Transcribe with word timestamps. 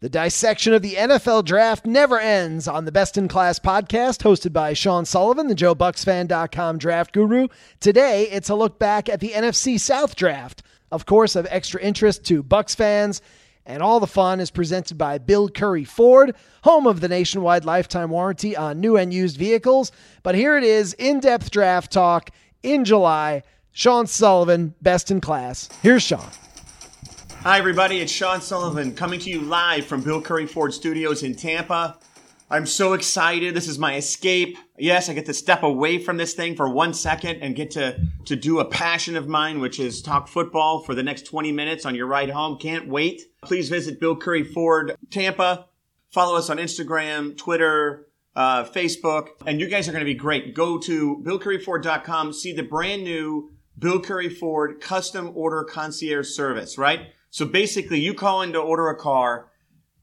The 0.00 0.08
dissection 0.08 0.72
of 0.72 0.80
the 0.80 0.94
NFL 0.94 1.44
draft 1.44 1.84
never 1.84 2.18
ends 2.18 2.66
on 2.66 2.86
the 2.86 2.92
Best 2.92 3.18
in 3.18 3.28
Class 3.28 3.58
podcast 3.58 4.22
hosted 4.22 4.50
by 4.50 4.72
Sean 4.72 5.04
Sullivan, 5.04 5.46
the 5.46 5.54
JoeBucsFan.com 5.54 6.78
draft 6.78 7.12
guru. 7.12 7.48
Today, 7.80 8.22
it's 8.30 8.48
a 8.48 8.54
look 8.54 8.78
back 8.78 9.10
at 9.10 9.20
the 9.20 9.32
NFC 9.32 9.78
South 9.78 10.16
draft. 10.16 10.62
Of 10.90 11.04
course, 11.04 11.36
of 11.36 11.46
extra 11.50 11.82
interest 11.82 12.24
to 12.24 12.42
Bucs 12.42 12.74
fans, 12.74 13.20
and 13.66 13.82
all 13.82 14.00
the 14.00 14.06
fun 14.06 14.40
is 14.40 14.50
presented 14.50 14.96
by 14.96 15.18
Bill 15.18 15.50
Currie 15.50 15.84
Ford, 15.84 16.34
home 16.64 16.86
of 16.86 17.00
the 17.00 17.08
nationwide 17.08 17.66
lifetime 17.66 18.08
warranty 18.08 18.56
on 18.56 18.80
new 18.80 18.96
and 18.96 19.12
used 19.12 19.36
vehicles. 19.36 19.92
But 20.22 20.34
here 20.34 20.56
it 20.56 20.64
is 20.64 20.94
in 20.94 21.20
depth 21.20 21.50
draft 21.50 21.92
talk 21.92 22.30
in 22.62 22.86
July. 22.86 23.42
Sean 23.72 24.06
Sullivan, 24.06 24.74
best 24.80 25.10
in 25.10 25.20
class. 25.20 25.68
Here's 25.82 26.02
Sean. 26.02 26.30
Hi, 27.42 27.56
everybody. 27.56 28.00
It's 28.00 28.12
Sean 28.12 28.42
Sullivan 28.42 28.94
coming 28.94 29.18
to 29.20 29.30
you 29.30 29.40
live 29.40 29.86
from 29.86 30.02
Bill 30.02 30.20
Currie 30.20 30.44
Ford 30.44 30.74
Studios 30.74 31.22
in 31.22 31.34
Tampa. 31.34 31.98
I'm 32.50 32.66
so 32.66 32.92
excited. 32.92 33.54
This 33.54 33.66
is 33.66 33.78
my 33.78 33.96
escape. 33.96 34.58
Yes, 34.76 35.08
I 35.08 35.14
get 35.14 35.24
to 35.24 35.32
step 35.32 35.62
away 35.62 35.96
from 35.96 36.18
this 36.18 36.34
thing 36.34 36.54
for 36.54 36.68
one 36.68 36.92
second 36.92 37.40
and 37.40 37.56
get 37.56 37.70
to, 37.70 37.98
to 38.26 38.36
do 38.36 38.60
a 38.60 38.66
passion 38.66 39.16
of 39.16 39.26
mine, 39.26 39.58
which 39.58 39.80
is 39.80 40.02
talk 40.02 40.28
football 40.28 40.80
for 40.82 40.94
the 40.94 41.02
next 41.02 41.22
20 41.22 41.50
minutes 41.50 41.86
on 41.86 41.94
your 41.94 42.06
ride 42.06 42.28
home. 42.28 42.58
Can't 42.58 42.86
wait. 42.86 43.22
Please 43.42 43.70
visit 43.70 43.98
Bill 43.98 44.16
Currie 44.16 44.44
Ford 44.44 44.94
Tampa. 45.08 45.64
Follow 46.10 46.36
us 46.36 46.50
on 46.50 46.58
Instagram, 46.58 47.38
Twitter, 47.38 48.06
uh, 48.36 48.64
Facebook, 48.64 49.28
and 49.46 49.62
you 49.62 49.66
guys 49.66 49.88
are 49.88 49.92
going 49.92 50.04
to 50.04 50.12
be 50.12 50.12
great. 50.12 50.54
Go 50.54 50.76
to 50.80 51.22
BillCurrieFord.com, 51.24 52.34
see 52.34 52.52
the 52.52 52.64
brand 52.64 53.02
new 53.02 53.50
Bill 53.78 53.98
Currie 53.98 54.28
Ford 54.28 54.78
custom 54.78 55.32
order 55.34 55.64
concierge 55.64 56.28
service, 56.28 56.76
right? 56.76 57.14
So 57.30 57.46
basically, 57.46 58.00
you 58.00 58.12
call 58.12 58.42
in 58.42 58.52
to 58.52 58.58
order 58.58 58.88
a 58.88 58.98
car. 58.98 59.46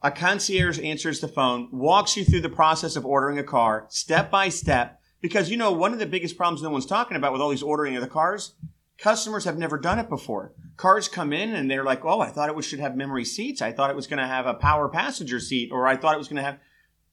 A 0.02 0.12
concierge 0.12 0.80
answers 0.80 1.20
the 1.20 1.27
phone, 1.27 1.70
walks 1.72 2.16
you 2.16 2.23
through 2.23 2.41
the 2.41 2.50
process 2.50 2.95
of 2.95 3.05
ordering 3.05 3.39
a 3.39 3.44
car 3.44 3.88
step 3.89 4.30
by 4.30 4.50
step. 4.50 5.02
Because 5.22 5.50
you 5.50 5.58
know, 5.58 5.72
one 5.72 5.92
of 5.92 6.00
the 6.00 6.05
biggest 6.05 6.38
problems 6.38 6.61
no 6.61 6.70
one's 6.70 6.86
talking 6.86 7.17
about 7.17 7.33
with 7.33 7.42
all 7.42 7.50
these 7.50 7.64
ordering 7.64 7.95
of 7.95 8.02
the 8.02 8.08
cars, 8.08 8.53
customers 8.98 9.45
have 9.45 9.58
never 9.58 9.78
done 9.78 10.00
it 10.00 10.08
before. 10.08 10.53
Cars 10.78 11.08
come 11.08 11.33
in 11.33 11.55
and 11.55 11.70
they're 11.70 11.83
like, 11.83 12.05
oh, 12.05 12.20
I 12.20 12.30
thought 12.30 12.55
it 12.55 12.61
should 12.64 12.80
have 12.80 12.95
memory 12.95 13.25
seats. 13.25 13.61
I 13.61 13.72
thought 13.72 13.89
it 13.89 13.95
was 13.95 14.08
going 14.08 14.20
to 14.20 14.28
have 14.28 14.45
a 14.45 14.53
power 14.53 14.88
passenger 14.88 15.39
seat, 15.39 15.72
or 15.72 15.88
I 15.88 15.98
thought 15.98 16.14
it 16.14 16.20
was 16.20 16.28
going 16.28 16.38
to 16.38 16.44
have. 16.44 16.59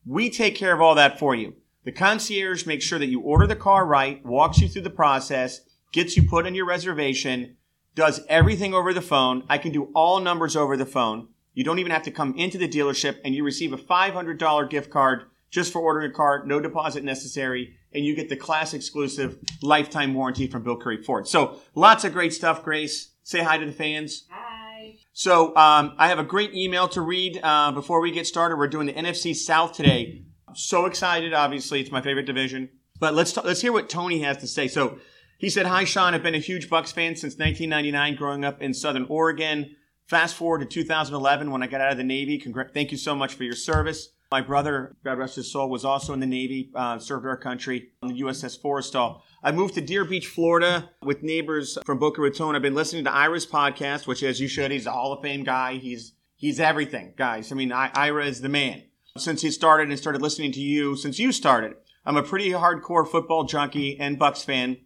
We 0.07 0.29
take 0.29 0.55
care 0.55 0.75
of 0.75 0.83
all 0.83 0.95
that 0.97 1.19
for 1.19 1.35
you. 1.35 1.55
The 1.85 1.93
concierge 1.93 2.67
makes 2.67 2.85
sure 2.85 2.99
that 2.99 3.09
you 3.09 3.21
order 3.21 3.47
the 3.47 3.57
car 3.57 3.87
right, 3.87 4.25
walks 4.25 4.59
you 4.59 4.69
through 4.69 4.83
the 4.83 4.91
process, 4.91 5.61
gets 5.93 6.17
you 6.17 6.29
put 6.29 6.47
on 6.47 6.55
your 6.55 6.67
reservation, 6.67 7.57
does 7.95 8.21
everything 8.29 8.75
over 8.75 8.93
the 8.93 9.03
phone. 9.03 9.45
I 9.49 9.59
can 9.59 9.73
do 9.73 9.91
all 9.95 10.21
numbers 10.21 10.57
over 10.57 10.77
the 10.77 10.87
phone. 10.87 11.29
You 11.55 11.65
don't 11.65 11.79
even 11.79 11.93
have 11.93 12.03
to 12.05 12.11
come 12.11 12.35
into 12.37 12.59
the 12.59 12.69
dealership 12.69 13.19
and 13.25 13.35
you 13.35 13.45
receive 13.45 13.73
a 13.73 13.79
$500 13.79 14.71
gift 14.71 14.91
card 14.91 15.25
just 15.51 15.73
for 15.73 15.81
ordering 15.81 16.11
a 16.11 16.15
car, 16.15 16.43
no 16.45 16.59
deposit 16.59 17.05
necessary, 17.05 17.77
and 17.93 18.05
you 18.05 18.17
get 18.17 18.29
the 18.29 18.37
class 18.37 18.75
exclusive 18.75 19.39
lifetime 19.63 20.13
warranty 20.13 20.49
from 20.49 20.65
Bill 20.65 20.77
Currie 20.77 21.03
Ford. 21.03 21.29
So 21.29 21.61
lots 21.77 22.03
of 22.03 22.13
great 22.13 22.33
stuff, 22.35 22.65
Grace. 22.65 23.13
Say 23.23 23.41
hi 23.41 23.59
to 23.59 23.65
the 23.65 23.73
fans. 23.73 24.25
Hi. 24.31 24.97
So 25.13 25.55
um, 25.57 25.95
I 25.97 26.09
have 26.09 26.19
a 26.19 26.25
great 26.25 26.53
email 26.55 26.89
to 26.89 27.01
read 27.01 27.39
uh, 27.41 27.71
before 27.71 28.01
we 28.01 28.11
get 28.11 28.27
started. 28.27 28.57
We're 28.57 28.67
doing 28.67 28.89
the 28.89 28.93
NFC 28.95 29.35
South 29.35 29.75
today. 29.75 30.25
I'm 30.49 30.57
so 30.57 30.87
excited, 30.87 31.33
obviously. 31.33 31.81
It's 31.81 31.93
my 31.93 32.03
favorite 32.03 32.27
division. 32.27 32.69
But 32.99 33.15
let's, 33.15 33.33
t- 33.33 33.41
let's 33.45 33.61
hear 33.61 33.73
what 33.73 33.89
Tony 33.89 34.21
has 34.21 34.39
to 34.39 34.49
say. 34.49 34.67
So 34.67 34.99
he 35.39 35.51
said, 35.51 35.67
Hi, 35.67 35.85
Sean. 35.85 36.15
I've 36.15 36.23
been 36.23 36.35
a 36.35 36.39
huge 36.39 36.69
Bucs 36.69 36.93
fan 36.93 37.17
since 37.17 37.35
1999, 37.35 38.17
growing 38.17 38.45
up 38.45 38.63
in 38.63 38.75
Southern 38.75 39.07
Oregon. 39.09 39.77
Fast 40.07 40.37
forward 40.37 40.61
to 40.61 40.67
2011 40.67 41.51
when 41.51 41.63
I 41.63 41.67
got 41.67 41.81
out 41.81 41.93
of 41.93 41.99
the 41.99 42.05
Navy. 42.05 42.39
Congr- 42.39 42.73
thank 42.73 42.93
you 42.93 42.99
so 42.99 43.15
much 43.15 43.35
for 43.35 43.45
your 43.45 43.55
service. 43.55 44.11
My 44.31 44.41
brother, 44.41 44.97
God 45.05 45.19
rest 45.19 45.37
his 45.37 45.51
soul, 45.51 45.71
was 45.71 45.85
also 45.85 46.13
in 46.13 46.21
the 46.21 46.27
Navy, 46.27 46.71
uh, 46.75 46.99
served 46.99 47.25
our 47.25 47.37
country 47.37 47.91
on 48.03 48.09
the 48.09 48.21
USS 48.21 48.61
Forrestal. 48.61 49.21
I 49.43 49.53
moved 49.53 49.75
to 49.75 49.81
Deer 49.81 50.05
Beach, 50.05 50.27
Florida 50.27 50.91
with 51.03 51.23
neighbors 51.23 51.79
from 51.85 51.99
Boca 51.99 52.21
Raton. 52.21 52.57
I've 52.57 52.63
been 52.63 52.75
listening 52.75 53.05
to 53.05 53.15
Ira's 53.15 53.47
podcast, 53.47 54.07
which, 54.07 54.23
as 54.23 54.41
you 54.41 54.49
should, 54.49 54.71
he's 54.71 54.87
a 54.87 54.93
Hall 54.93 55.13
of 55.13 55.23
Fame 55.23 55.45
guy. 55.45 55.75
He's 55.75 56.15
he's 56.37 56.59
everything, 56.59 57.15
guys. 57.17 57.53
I 57.53 57.55
mean, 57.55 57.73
I, 57.73 57.91
Ira 57.95 58.27
is 58.27 58.41
the 58.41 58.49
man. 58.49 58.83
Since 59.17 59.43
he 59.43 59.51
started 59.51 59.89
and 59.89 59.99
started 59.99 60.21
listening 60.21 60.53
to 60.53 60.61
you, 60.61 60.97
since 60.97 61.19
you 61.19 61.31
started, 61.31 61.75
I'm 62.05 62.17
a 62.17 62.23
pretty 62.23 62.51
hardcore 62.51 63.07
football 63.09 63.45
junkie 63.45 63.99
and 64.01 64.19
Bucs 64.19 64.45
fan. 64.45 64.79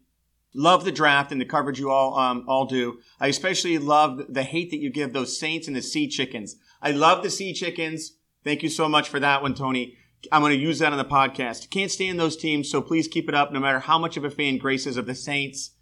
Love 0.55 0.85
the 0.85 0.93
draft 0.93 1.31
and 1.31 1.41
the 1.41 1.45
coverage 1.45 1.79
you 1.79 1.91
all 1.91 2.19
um, 2.19 2.45
all 2.49 2.65
do. 2.65 2.99
I 3.21 3.27
especially 3.29 3.79
love 3.79 4.23
the 4.29 4.43
hate 4.43 4.71
that 4.71 4.79
you 4.79 4.91
give 4.91 5.13
those 5.13 5.39
Saints 5.39 5.67
and 5.67 5.77
the 5.77 5.83
Sea 5.83 6.09
Chickens. 6.09 6.57
I 6.81 6.91
love 6.91 7.23
the 7.23 7.31
Sea 7.31 7.53
Chickens. 7.53 8.13
Thank 8.45 8.63
you 8.63 8.69
so 8.69 8.89
much 8.89 9.09
for 9.09 9.21
that 9.21 9.43
one, 9.43 9.55
Tony. 9.55 9.97
I'm 10.33 10.43
going 10.43 10.53
to 10.53 10.59
use 10.59 10.79
that 10.81 10.93
on 10.93 10.99
the 10.99 11.05
podcast. 11.05 11.71
Can't 11.71 11.91
stand 11.91 12.19
those 12.19 12.37
teams, 12.37 12.71
so 12.71 12.81
please 12.83 13.07
keep 13.07 13.29
it 13.29 13.35
up. 13.35 13.53
No 13.53 13.61
matter 13.61 13.79
how 13.79 13.99
much 13.99 14.17
of 14.17 14.25
a 14.25 14.31
fan 14.31 14.59
Grace 14.59 14.87
is 14.87 14.97
of 14.97 15.07
the 15.07 15.15
Saints, 15.15 15.73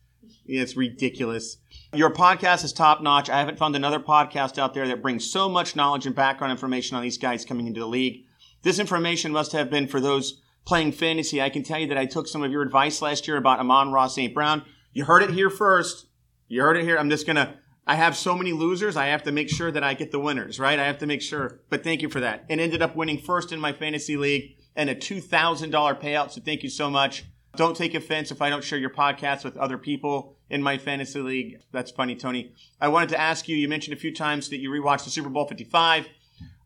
it's 0.45 0.77
ridiculous. 0.77 1.59
Your 1.95 2.13
podcast 2.13 2.65
is 2.65 2.73
top 2.73 3.03
notch. 3.03 3.31
I 3.31 3.39
haven't 3.39 3.59
found 3.59 3.77
another 3.77 4.01
podcast 4.01 4.59
out 4.59 4.75
there 4.75 4.89
that 4.89 5.03
brings 5.03 5.31
so 5.31 5.49
much 5.49 5.77
knowledge 5.77 6.07
and 6.07 6.15
background 6.15 6.51
information 6.51 6.97
on 6.97 7.03
these 7.03 7.19
guys 7.19 7.45
coming 7.45 7.67
into 7.67 7.81
the 7.81 7.87
league. 7.87 8.25
This 8.63 8.79
information 8.79 9.33
must 9.33 9.53
have 9.53 9.71
been 9.71 9.87
for 9.87 10.01
those 10.01 10.41
playing 10.67 10.93
fantasy, 10.93 11.41
I 11.41 11.49
can 11.49 11.63
tell 11.63 11.79
you 11.79 11.87
that 11.87 11.97
I 11.97 12.05
took 12.05 12.29
some 12.29 12.43
of 12.43 12.53
your 12.53 12.63
advice 12.63 13.01
last 13.01 13.27
year 13.27 13.37
about 13.37 13.61
Amon-Ra 13.61 14.09
St. 14.09 14.35
Brown. 14.35 14.65
You 14.93 15.05
heard 15.05 15.23
it 15.23 15.31
here 15.31 15.49
first. 15.49 16.07
You 16.49 16.61
heard 16.63 16.77
it 16.77 16.85
here. 16.85 16.99
I'm 16.99 17.09
just 17.09 17.25
going 17.25 17.37
to, 17.37 17.55
I 17.87 17.95
have 17.95 18.17
so 18.17 18.37
many 18.37 18.53
losers. 18.53 18.97
I 18.97 19.07
have 19.07 19.23
to 19.23 19.33
make 19.33 19.49
sure 19.49 19.71
that 19.71 19.85
I 19.85 19.95
get 19.95 20.11
the 20.11 20.19
winners, 20.19 20.59
right? 20.59 20.79
I 20.79 20.87
have 20.87 20.99
to 20.99 21.07
make 21.07 21.23
sure. 21.23 21.61
But 21.71 21.85
thank 21.85 22.03
you 22.03 22.09
for 22.09 22.21
that. 22.21 22.45
And 22.51 22.61
ended 22.61 22.83
up 22.83 22.97
winning 22.97 23.19
first 23.19 23.53
in 23.53 23.61
my 23.61 23.73
fantasy 23.73 24.17
league 24.17 24.57
and 24.75 24.91
a 24.91 24.95
$2,000 24.95 25.71
payout. 26.01 26.33
So 26.33 26.41
thank 26.41 26.63
you 26.63 26.69
so 26.69 26.91
much. 26.91 27.25
Don't 27.55 27.77
take 27.77 27.95
offense 27.95 28.31
if 28.31 28.43
I 28.43 28.51
don't 28.51 28.65
share 28.65 28.79
your 28.79 28.91
podcast 28.91 29.45
with 29.45 29.57
other 29.57 29.79
people 29.79 30.37
in 30.51 30.63
my 30.63 30.79
fantasy 30.79 31.21
league. 31.21 31.61
That's 31.73 31.91
funny, 31.91 32.15
Tony. 32.17 32.53
I 32.81 32.89
wanted 32.89 33.09
to 33.11 33.21
ask 33.21 33.49
you, 33.49 33.57
you 33.57 33.69
mentioned 33.69 33.97
a 33.97 34.01
few 34.01 34.15
times 34.15 34.51
that 34.51 34.59
you 34.59 34.71
rewatched 34.71 35.05
the 35.05 35.11
Super 35.11 35.31
Bowl 35.31 35.47
55. 35.47 36.09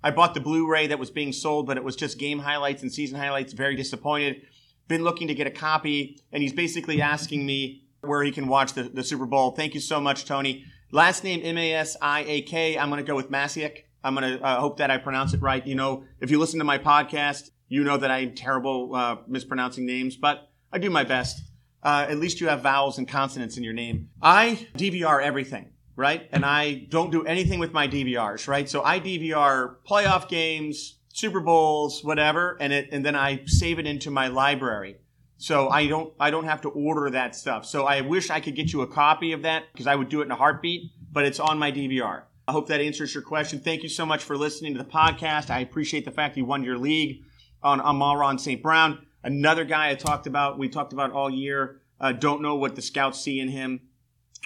I 0.02 0.10
bought 0.10 0.34
the 0.34 0.40
Blu-ray 0.40 0.88
that 0.88 0.98
was 0.98 1.10
being 1.10 1.32
sold, 1.32 1.66
but 1.66 1.76
it 1.76 1.84
was 1.84 1.96
just 1.96 2.18
game 2.18 2.38
highlights 2.38 2.82
and 2.82 2.92
season 2.92 3.18
highlights. 3.18 3.52
Very 3.52 3.76
disappointed. 3.76 4.42
Been 4.88 5.04
looking 5.04 5.28
to 5.28 5.34
get 5.34 5.46
a 5.46 5.50
copy, 5.50 6.20
and 6.32 6.42
he's 6.42 6.52
basically 6.52 7.02
asking 7.02 7.44
me 7.44 7.84
where 8.00 8.22
he 8.22 8.32
can 8.32 8.48
watch 8.48 8.72
the, 8.72 8.84
the 8.84 9.04
Super 9.04 9.26
Bowl. 9.26 9.50
Thank 9.50 9.74
you 9.74 9.80
so 9.80 10.00
much, 10.00 10.24
Tony. 10.24 10.64
Last 10.90 11.22
name 11.22 11.40
M-A-S-I-A-K. 11.44 12.78
I'm 12.78 12.88
going 12.88 13.04
to 13.04 13.06
go 13.06 13.14
with 13.14 13.30
Masiak. 13.30 13.84
I'm 14.02 14.14
going 14.14 14.38
to 14.38 14.44
uh, 14.44 14.58
hope 14.58 14.78
that 14.78 14.90
I 14.90 14.96
pronounce 14.96 15.34
it 15.34 15.42
right. 15.42 15.64
You 15.64 15.74
know, 15.74 16.04
if 16.20 16.30
you 16.30 16.38
listen 16.38 16.58
to 16.58 16.64
my 16.64 16.78
podcast, 16.78 17.50
you 17.68 17.84
know 17.84 17.98
that 17.98 18.10
I'm 18.10 18.34
terrible 18.34 18.94
uh, 18.94 19.16
mispronouncing 19.28 19.86
names, 19.86 20.16
but 20.16 20.50
I 20.72 20.78
do 20.78 20.90
my 20.90 21.04
best. 21.04 21.42
Uh, 21.82 22.06
at 22.08 22.18
least 22.18 22.40
you 22.40 22.48
have 22.48 22.62
vowels 22.62 22.98
and 22.98 23.06
consonants 23.06 23.56
in 23.56 23.62
your 23.62 23.72
name. 23.72 24.10
I 24.20 24.66
DVR 24.76 25.22
everything 25.22 25.70
right? 26.00 26.28
And 26.32 26.44
I 26.44 26.86
don't 26.88 27.12
do 27.12 27.24
anything 27.24 27.60
with 27.60 27.72
my 27.72 27.86
DVRs, 27.86 28.48
right? 28.48 28.68
So 28.68 28.82
I 28.82 28.98
DVR 28.98 29.76
playoff 29.86 30.28
games, 30.28 30.96
Super 31.12 31.40
Bowls, 31.40 32.02
whatever, 32.02 32.56
and 32.58 32.72
it 32.72 32.88
and 32.90 33.04
then 33.04 33.14
I 33.14 33.42
save 33.44 33.78
it 33.78 33.86
into 33.86 34.10
my 34.10 34.28
library. 34.28 34.96
So 35.36 35.68
I 35.68 35.86
don't 35.86 36.12
I 36.18 36.30
don't 36.30 36.46
have 36.46 36.62
to 36.62 36.70
order 36.70 37.10
that 37.10 37.36
stuff. 37.36 37.66
So 37.66 37.84
I 37.84 38.00
wish 38.00 38.30
I 38.30 38.40
could 38.40 38.56
get 38.56 38.72
you 38.72 38.80
a 38.80 38.86
copy 38.86 39.32
of 39.32 39.42
that 39.42 39.64
because 39.72 39.86
I 39.86 39.94
would 39.94 40.08
do 40.08 40.22
it 40.22 40.24
in 40.24 40.30
a 40.30 40.36
heartbeat, 40.36 40.90
but 41.12 41.24
it's 41.24 41.38
on 41.38 41.58
my 41.58 41.70
DVR. 41.70 42.22
I 42.48 42.52
hope 42.52 42.68
that 42.68 42.80
answers 42.80 43.14
your 43.14 43.22
question. 43.22 43.60
Thank 43.60 43.82
you 43.82 43.90
so 43.90 44.06
much 44.06 44.24
for 44.24 44.36
listening 44.36 44.72
to 44.72 44.78
the 44.78 44.88
podcast. 44.88 45.50
I 45.50 45.60
appreciate 45.60 46.06
the 46.06 46.10
fact 46.10 46.36
you 46.36 46.46
won 46.46 46.64
your 46.64 46.78
league 46.78 47.22
on 47.62 47.80
Amon-Ra 47.80 48.36
St. 48.36 48.62
Brown. 48.62 49.06
Another 49.22 49.64
guy 49.64 49.90
I 49.90 49.94
talked 49.94 50.26
about, 50.26 50.58
we 50.58 50.68
talked 50.68 50.94
about 50.94 51.12
all 51.12 51.30
year. 51.30 51.82
Uh, 52.00 52.12
don't 52.12 52.40
know 52.40 52.56
what 52.56 52.74
the 52.74 52.82
scouts 52.82 53.20
see 53.20 53.38
in 53.38 53.50
him 53.50 53.82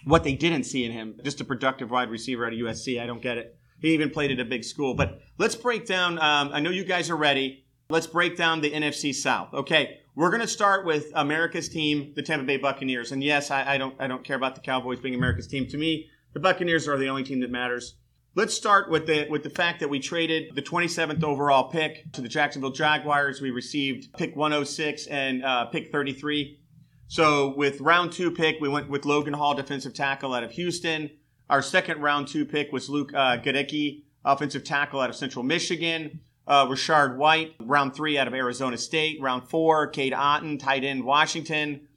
what 0.05 0.25
they 0.25 0.35
didn't 0.35 0.65
see 0.65 0.85
in 0.85 0.93
him. 0.93 1.19
Just 1.25 1.41
a 1.41 1.45
productive 1.45 1.91
wide 1.91 2.11
receiver 2.11 2.47
at 2.47 2.53
USC. 2.53 3.01
I 3.01 3.07
don't 3.07 3.23
get 3.23 3.39
it. 3.39 3.59
He 3.81 3.93
even 3.93 4.11
played 4.11 4.31
at 4.31 4.41
a 4.41 4.45
big 4.45 4.65
school. 4.65 4.95
But 4.95 5.21
let's 5.39 5.55
break 5.55 5.87
down. 5.87 6.19
Um, 6.19 6.51
I 6.53 6.61
know 6.61 6.71
you 6.71 6.85
guys 6.85 7.11
are 7.11 7.17
ready. 7.17 7.67
Let's 7.91 8.07
break 8.07 8.37
down 8.37 8.61
the 8.61 8.71
NFC 8.71 9.15
South. 9.15 9.53
Okay, 9.53 9.99
we're 10.15 10.31
going 10.31 10.41
to 10.41 10.49
start 10.49 10.87
with 10.87 11.11
America's 11.15 11.69
team, 11.69 12.13
the 12.17 12.23
Tampa 12.23 12.47
Bay 12.47 12.57
Buccaneers. 12.57 13.13
And 13.13 13.23
yes, 13.23 13.51
I, 13.51 13.75
I 13.75 13.79
don't 13.79 13.95
I 14.01 14.07
don't 14.07 14.25
care 14.25 14.37
about 14.37 14.55
the 14.55 14.63
Cowboys 14.63 15.01
being 15.01 15.15
America's 15.15 15.47
team. 15.47 15.67
To 15.69 15.77
me, 15.77 16.09
the 16.33 16.41
Buccaneers 16.41 16.89
are 16.89 16.97
the 16.97 17.09
only 17.09 17.25
team 17.25 17.41
that 17.41 17.51
matters. 17.51 17.97
Let's 18.37 18.55
start 18.55 18.91
with 18.91 19.07
the 19.07 19.27
with 19.29 19.43
the 19.43 19.51
fact 19.51 19.81
that 19.81 19.89
we 19.89 20.01
traded 20.01 20.55
the 20.55 20.63
27th 20.63 21.23
overall 21.23 21.71
pick 21.71 22.11
to 22.13 22.21
the 22.21 22.29
Jacksonville 22.29 22.73
Jaguars. 22.73 23.41
We 23.41 23.51
received 23.51 24.13
pick 24.17 24.35
106 24.35 25.07
and 25.07 25.45
uh, 25.45 25.67
pick 25.67 25.93
33. 25.93 26.59
So 27.07 27.55
with 27.57 27.81
round 27.81 28.13
two 28.13 28.31
pick, 28.31 28.61
we 28.61 28.69
went 28.69 28.89
with 28.89 29.05
Logan 29.05 29.35
Hall, 29.35 29.55
defensive 29.55 29.95
tackle 29.95 30.35
out 30.35 30.43
of 30.43 30.53
Houston. 30.53 31.11
Our 31.51 31.63
second 31.63 32.01
round 32.01 32.29
two 32.29 32.45
pick 32.45 32.73
was 32.73 32.89
Luke 32.89 33.13
uh, 33.15 33.37
Goedeke, 33.37 34.05
offensive 34.25 34.65
tackle 34.65 35.01
out 35.01 35.11
of 35.11 35.17
Central 35.17 35.43
Michigan. 35.45 36.21
Uh, 36.47 36.67
Rachaad 36.67 37.17
White, 37.17 37.55
round 37.61 37.95
three 37.95 38.19
out 38.19 38.27
of 38.27 38.35
Arizona 38.35 38.77
State. 38.77 39.21
Round 39.21 39.49
four, 39.49 39.87
Cade 39.87 40.13
Otton, 40.13 40.59
tight 40.59 40.85
end, 40.85 41.05
Washington. 41.05 41.89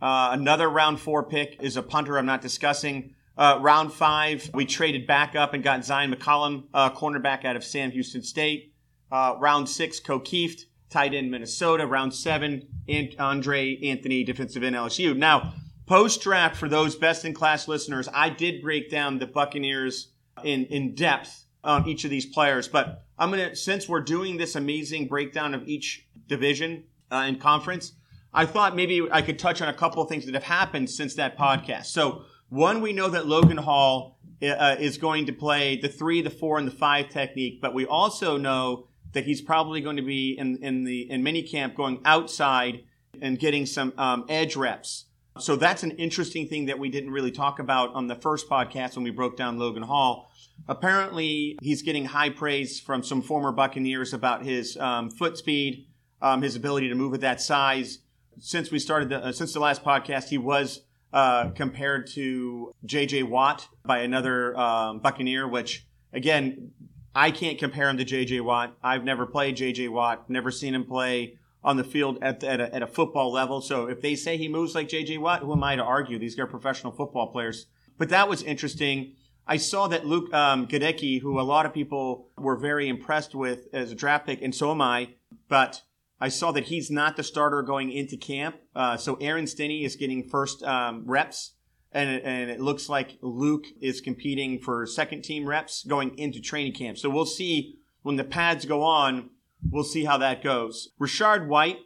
Uh, 0.00 0.30
another 0.32 0.68
round 0.68 1.00
four 1.00 1.22
pick 1.22 1.56
is 1.60 1.76
a 1.76 1.82
punter 1.82 2.18
I'm 2.18 2.26
not 2.26 2.42
discussing. 2.42 3.14
Uh, 3.38 3.58
round 3.60 3.92
five, 3.92 4.50
we 4.54 4.64
traded 4.64 5.06
back 5.06 5.34
up 5.34 5.52
and 5.52 5.62
got 5.62 5.80
Zyon 5.80 6.14
McCollum, 6.14 6.64
uh, 6.72 6.90
cornerback 6.90 7.44
out 7.44 7.56
of 7.56 7.64
Sam 7.64 7.90
Houston 7.90 8.22
State. 8.22 8.72
Uh, 9.12 9.34
round 9.38 9.68
six, 9.68 10.00
Kieft, 10.00 10.62
tight 10.90 11.14
end 11.14 11.30
Minnesota. 11.30 11.86
Round 11.86 12.14
seven, 12.14 12.66
Andre 13.18 13.78
Anthony, 13.82 14.24
defensive 14.24 14.62
end 14.62 14.76
LSU. 14.76 15.16
Now, 15.16 15.54
post 15.86 16.22
draft, 16.22 16.56
for 16.56 16.68
those 16.68 16.96
best 16.96 17.24
in 17.24 17.34
class 17.34 17.68
listeners, 17.68 18.08
I 18.12 18.30
did 18.30 18.62
break 18.62 18.90
down 18.90 19.18
the 19.18 19.26
Buccaneers 19.26 20.08
in, 20.44 20.66
in 20.66 20.94
depth 20.94 21.44
on 21.64 21.88
each 21.88 22.04
of 22.04 22.10
these 22.10 22.26
players, 22.26 22.68
but 22.68 23.04
I'm 23.18 23.30
going 23.30 23.50
to, 23.50 23.56
since 23.56 23.88
we're 23.88 24.00
doing 24.00 24.36
this 24.36 24.54
amazing 24.54 25.08
breakdown 25.08 25.54
of 25.54 25.66
each 25.66 26.06
division 26.28 26.84
uh, 27.10 27.24
and 27.26 27.40
conference, 27.40 27.92
I 28.32 28.44
thought 28.44 28.76
maybe 28.76 29.08
I 29.10 29.22
could 29.22 29.38
touch 29.38 29.62
on 29.62 29.68
a 29.68 29.72
couple 29.72 30.02
of 30.02 30.08
things 30.08 30.26
that 30.26 30.34
have 30.34 30.44
happened 30.44 30.90
since 30.90 31.14
that 31.14 31.38
podcast. 31.38 31.86
So, 31.86 32.24
one, 32.48 32.80
we 32.80 32.92
know 32.92 33.08
that 33.08 33.26
Logan 33.26 33.56
Hall 33.56 34.18
uh, 34.42 34.76
is 34.78 34.98
going 34.98 35.26
to 35.26 35.32
play 35.32 35.80
the 35.80 35.88
three, 35.88 36.20
the 36.22 36.30
four, 36.30 36.58
and 36.58 36.66
the 36.66 36.72
five 36.72 37.08
technique, 37.08 37.60
but 37.60 37.74
we 37.74 37.86
also 37.86 38.36
know 38.36 38.86
that 39.16 39.24
he's 39.24 39.40
probably 39.40 39.80
going 39.80 39.96
to 39.96 40.02
be 40.02 40.36
in, 40.38 40.58
in 40.62 40.84
the 40.84 41.10
in 41.10 41.22
mini 41.22 41.42
camp 41.42 41.74
going 41.74 41.98
outside 42.04 42.84
and 43.22 43.38
getting 43.38 43.64
some 43.64 43.94
um, 43.96 44.26
edge 44.28 44.56
reps. 44.56 45.06
So 45.38 45.56
that's 45.56 45.82
an 45.82 45.92
interesting 45.92 46.48
thing 46.48 46.66
that 46.66 46.78
we 46.78 46.90
didn't 46.90 47.10
really 47.10 47.30
talk 47.30 47.58
about 47.58 47.94
on 47.94 48.08
the 48.08 48.14
first 48.14 48.46
podcast 48.46 48.94
when 48.94 49.04
we 49.04 49.10
broke 49.10 49.34
down 49.34 49.58
Logan 49.58 49.84
Hall. 49.84 50.30
Apparently, 50.68 51.56
he's 51.62 51.80
getting 51.80 52.04
high 52.04 52.28
praise 52.28 52.78
from 52.78 53.02
some 53.02 53.22
former 53.22 53.52
Buccaneers 53.52 54.12
about 54.12 54.44
his 54.44 54.76
um, 54.76 55.08
foot 55.08 55.38
speed, 55.38 55.86
um, 56.20 56.42
his 56.42 56.54
ability 56.54 56.90
to 56.90 56.94
move 56.94 57.14
at 57.14 57.22
that 57.22 57.40
size. 57.40 58.00
Since 58.38 58.70
we 58.70 58.78
started, 58.78 59.08
the, 59.08 59.24
uh, 59.24 59.32
since 59.32 59.54
the 59.54 59.60
last 59.60 59.82
podcast, 59.82 60.28
he 60.28 60.36
was 60.36 60.82
uh, 61.14 61.48
compared 61.54 62.06
to 62.08 62.70
J.J. 62.84 63.22
Watt 63.22 63.66
by 63.82 64.00
another 64.00 64.54
um, 64.58 64.98
Buccaneer, 64.98 65.48
which 65.48 65.86
again, 66.12 66.72
I 67.16 67.30
can't 67.30 67.58
compare 67.58 67.88
him 67.88 67.96
to 67.96 68.04
J.J. 68.04 68.40
Watt. 68.42 68.76
I've 68.82 69.02
never 69.02 69.24
played 69.24 69.56
J.J. 69.56 69.88
Watt, 69.88 70.28
never 70.28 70.50
seen 70.50 70.74
him 70.74 70.84
play 70.84 71.38
on 71.64 71.78
the 71.78 71.82
field 71.82 72.18
at, 72.20 72.44
at, 72.44 72.60
a, 72.60 72.74
at 72.74 72.82
a 72.82 72.86
football 72.86 73.32
level. 73.32 73.62
So 73.62 73.86
if 73.86 74.02
they 74.02 74.14
say 74.16 74.36
he 74.36 74.48
moves 74.48 74.74
like 74.74 74.90
J.J. 74.90 75.16
Watt, 75.16 75.40
who 75.40 75.52
am 75.52 75.64
I 75.64 75.76
to 75.76 75.82
argue? 75.82 76.18
These 76.18 76.38
are 76.38 76.46
professional 76.46 76.92
football 76.92 77.28
players. 77.28 77.68
But 77.96 78.10
that 78.10 78.28
was 78.28 78.42
interesting. 78.42 79.14
I 79.46 79.56
saw 79.56 79.88
that 79.88 80.04
Luke 80.04 80.32
um, 80.34 80.66
Goedeke, 80.66 81.22
who 81.22 81.40
a 81.40 81.42
lot 81.42 81.64
of 81.64 81.72
people 81.72 82.28
were 82.36 82.56
very 82.56 82.86
impressed 82.86 83.34
with 83.34 83.68
as 83.72 83.90
a 83.90 83.94
draft 83.94 84.26
pick, 84.26 84.42
and 84.42 84.54
so 84.54 84.70
am 84.70 84.82
I, 84.82 85.14
but 85.48 85.80
I 86.20 86.28
saw 86.28 86.52
that 86.52 86.64
he's 86.64 86.90
not 86.90 87.16
the 87.16 87.22
starter 87.22 87.62
going 87.62 87.92
into 87.92 88.18
camp. 88.18 88.56
Uh, 88.74 88.98
so 88.98 89.14
Aaron 89.22 89.46
Stinnie 89.46 89.84
is 89.84 89.96
getting 89.96 90.28
first 90.28 90.62
um, 90.64 91.04
reps, 91.06 91.52
and 91.96 92.10
it, 92.10 92.22
and 92.24 92.50
it 92.50 92.60
looks 92.60 92.90
like 92.90 93.16
Luke 93.22 93.64
is 93.80 94.02
competing 94.02 94.60
for 94.60 94.86
second 94.86 95.22
team 95.22 95.46
reps 95.46 95.82
going 95.82 96.16
into 96.18 96.40
training 96.40 96.74
camp. 96.74 96.98
So 96.98 97.08
we'll 97.08 97.24
see 97.24 97.78
when 98.02 98.16
the 98.16 98.24
pads 98.24 98.66
go 98.66 98.82
on. 98.82 99.30
We'll 99.70 99.82
see 99.82 100.04
how 100.04 100.18
that 100.18 100.44
goes. 100.44 100.90
Rachaad 101.00 101.46
White, 101.46 101.78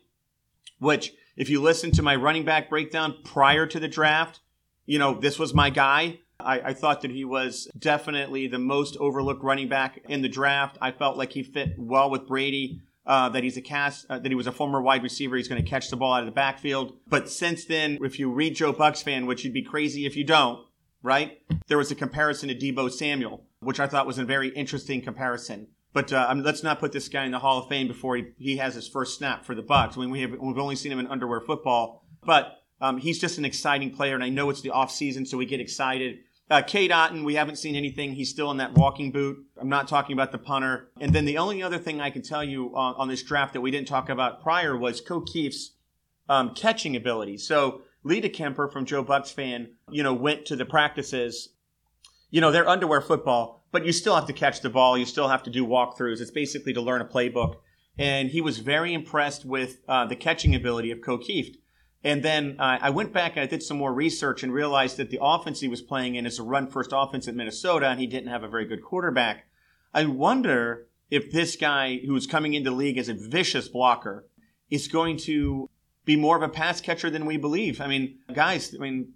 which 0.81 1.15
if 1.37 1.49
you 1.49 1.63
listen 1.63 1.93
to 1.93 2.03
my 2.03 2.17
running 2.17 2.45
back 2.45 2.69
breakdown 2.69 3.19
prior 3.25 3.67
to 3.67 3.79
the 3.79 3.87
draft, 3.87 4.41
you 4.85 4.99
know 4.99 5.19
this 5.19 5.39
was 5.39 5.55
my 5.55 5.71
guy. 5.71 6.19
I, 6.41 6.61
I, 6.61 6.73
thought 6.73 7.03
that 7.03 7.11
he 7.11 7.25
was 7.25 7.69
definitely 7.79 8.47
the 8.47 8.59
most 8.59 8.97
overlooked 8.97 9.45
running 9.45 9.69
back 9.69 10.01
in 10.09 10.23
the 10.23 10.29
draft. 10.29 10.79
I 10.81 10.91
felt 10.91 11.19
like 11.19 11.33
he 11.33 11.43
fit 11.43 11.75
well 11.79 12.11
with 12.11 12.27
Brady 12.27 12.81
uh, 13.07 13.29
that 13.31 13.43
he's 13.43 13.57
a 13.57 13.63
cast, 13.63 14.07
uh, 14.11 14.19
that 14.19 14.29
he 14.29 14.35
was 14.35 14.47
a 14.47 14.53
former 14.53 14.81
wide 14.81 15.03
receiver. 15.03 15.37
He's 15.37 15.49
going 15.49 15.63
to 15.63 15.69
catch 15.69 15.91
the 15.91 15.97
ball 15.97 16.13
out 16.13 16.21
of 16.21 16.27
the 16.27 16.33
backfield. 16.33 16.99
But 17.09 17.29
since 17.29 17.65
then, 17.65 17.99
if 18.03 18.19
you 18.19 18.31
read 18.31 18.55
Joe 18.55 18.73
Bucs 18.73 19.03
fan, 19.03 19.27
which 19.27 19.45
you'd 19.45 19.55
be 19.55 19.63
crazy 19.63 20.07
if 20.07 20.17
you 20.17 20.25
don't, 20.25 20.67
right? 21.03 21.39
There 21.67 21.79
was 21.79 21.91
a 21.91 21.95
comparison 21.95 22.49
to 22.49 22.55
Deebo 22.55 22.91
Samuel, 22.91 23.45
which 23.61 23.81
I 23.81 23.87
thought 23.87 24.07
was 24.07 24.19
a 24.19 24.25
very 24.25 24.49
interesting 24.49 25.01
comparison. 25.01 25.69
But 25.93 26.13
uh, 26.13 26.27
I 26.29 26.35
mean, 26.35 26.45
let's 26.45 26.63
not 26.63 26.79
put 26.79 26.93
this 26.93 27.09
guy 27.09 27.25
in 27.25 27.33
the 27.33 27.39
Hall 27.39 27.59
of 27.59 27.69
Fame 27.69 27.89
before 27.89 28.17
he, 28.17 28.27
he 28.39 28.57
has 28.59 28.75
his 28.75 28.87
first 28.87 29.19
snap 29.19 29.45
for 29.45 29.55
the 29.55 29.63
Bucs. 29.63 29.97
I 29.97 30.01
mean, 30.01 30.11
we 30.11 30.21
have 30.21 30.31
we've 30.31 30.59
only 30.59 30.77
seen 30.77 30.93
him 30.93 31.01
in 31.01 31.09
underwear 31.09 31.41
football, 31.41 32.05
but 32.25 32.59
um, 32.81 32.99
he's 32.99 33.19
just 33.19 33.39
an 33.39 33.45
exciting 33.45 33.91
player, 33.91 34.15
and 34.15 34.23
I 34.23 34.29
know 34.29 34.51
it's 34.51 34.61
the 34.61 34.71
off 34.71 34.91
season, 34.91 35.27
so 35.27 35.37
we 35.37 35.47
get 35.47 35.61
excited. 35.61 36.19
Uh, 36.51 36.61
Cade 36.63 36.91
Otton, 36.91 37.25
we 37.25 37.37
haven't 37.37 37.57
seen 37.57 37.77
anything. 37.77 38.13
He's 38.13 38.29
still 38.29 38.51
in 38.51 38.57
that 38.57 38.75
walking 38.75 39.13
boot. 39.13 39.39
I'm 39.57 39.69
not 39.69 39.87
talking 39.87 40.15
about 40.15 40.33
the 40.33 40.39
punter. 40.39 40.89
And 41.01 41.13
then 41.13 41.25
the 41.25 41.39
only 41.39 41.63
other 41.63 41.79
thing 41.79 42.01
I 42.01 42.11
can 42.11 42.23
tell 42.23 42.43
you 42.43 42.75
on, 42.75 42.95
on 42.97 43.07
this 43.07 43.23
draft 43.23 43.53
that 43.53 43.61
we 43.61 43.71
didn't 43.71 43.87
talk 43.87 44.09
about 44.09 44.43
prior 44.43 44.77
was 44.77 45.01
Ko 45.01 45.21
Kieft's 45.21 45.75
um, 46.29 46.53
catching 46.55 46.97
ability. 46.97 47.39
So 47.39 47.83
Lee 48.03 48.21
Kemper 48.29 48.69
from 48.69 48.85
Joe 48.85 49.05
Bucs 49.05 49.33
fan, 49.33 49.71
you 49.91 50.03
know, 50.03 50.13
went 50.13 50.45
to 50.47 50.57
the 50.57 50.65
practices. 50.65 51.51
You 52.31 52.41
know, 52.41 52.51
they're 52.51 52.69
underwear 52.69 53.01
football, 53.01 53.65
but 53.71 53.87
you 53.87 53.93
still 53.93 54.17
have 54.17 54.27
to 54.27 54.33
catch 54.33 54.61
the 54.61 54.71
ball. 54.71 54.99
You 54.99 55.07
still 55.07 55.29
have 55.29 55.45
to 55.45 55.51
do 55.51 55.65
walkthroughs. 55.65 56.21
It's 56.21 56.33
basically 56.33 56.73
to 56.73 56.81
learn 56.81 57.01
a 57.01 57.05
playbook. 57.05 57.57
And 57.97 58.29
he 58.29 58.41
was 58.41 58.59
very 58.59 58.93
impressed 58.93 59.45
with 59.45 59.79
uh, 59.87 60.07
the 60.07 60.17
catching 60.17 60.57
ability 60.57 60.91
of 60.91 61.01
Ko 61.01 61.17
Kieft. 61.17 61.59
And 62.03 62.23
then 62.23 62.57
uh, 62.59 62.79
I 62.81 62.91
went 62.91 63.13
back 63.13 63.33
and 63.37 63.43
I 63.43 63.47
did 63.47 63.63
some 63.63 63.77
more 63.77 63.93
research 63.93 64.43
and 64.43 64.53
realized 64.53 64.97
that 64.97 65.11
the 65.11 65.19
offense 65.21 65.61
he 65.61 65.69
was 65.69 65.83
playing 65.83 66.15
in 66.15 66.25
is 66.25 66.39
a 66.39 66.43
run 66.43 66.67
first 66.67 66.91
offense 66.95 67.29
at 67.29 67.35
Minnesota, 67.35 67.89
and 67.89 68.01
he 68.01 68.07
didn't 68.07 68.31
have 68.31 68.43
a 68.43 68.49
very 68.49 68.65
good 68.65 68.83
quarterback. 68.83 69.47
I 69.93 70.07
wonder 70.07 70.87
if 71.11 71.31
this 71.31 71.57
guy 71.57 71.99
who 72.07 72.17
is 72.17 72.27
coming 72.27 72.55
into 72.55 72.71
league 72.71 72.97
as 72.97 73.09
a 73.09 73.15
vicious 73.15 73.69
blocker 73.69 74.25
is 74.71 74.89
going 74.89 75.19
to 75.19 75.69
be 76.05 76.17
more 76.17 76.37
of 76.37 76.43
a 76.43 76.49
pass 76.49 76.81
catcher 76.81 77.11
than 77.11 77.27
we 77.27 77.37
believe. 77.37 77.81
I 77.81 77.87
mean, 77.87 78.19
guys, 78.33 78.75
I 78.75 78.79
mean, 78.79 79.13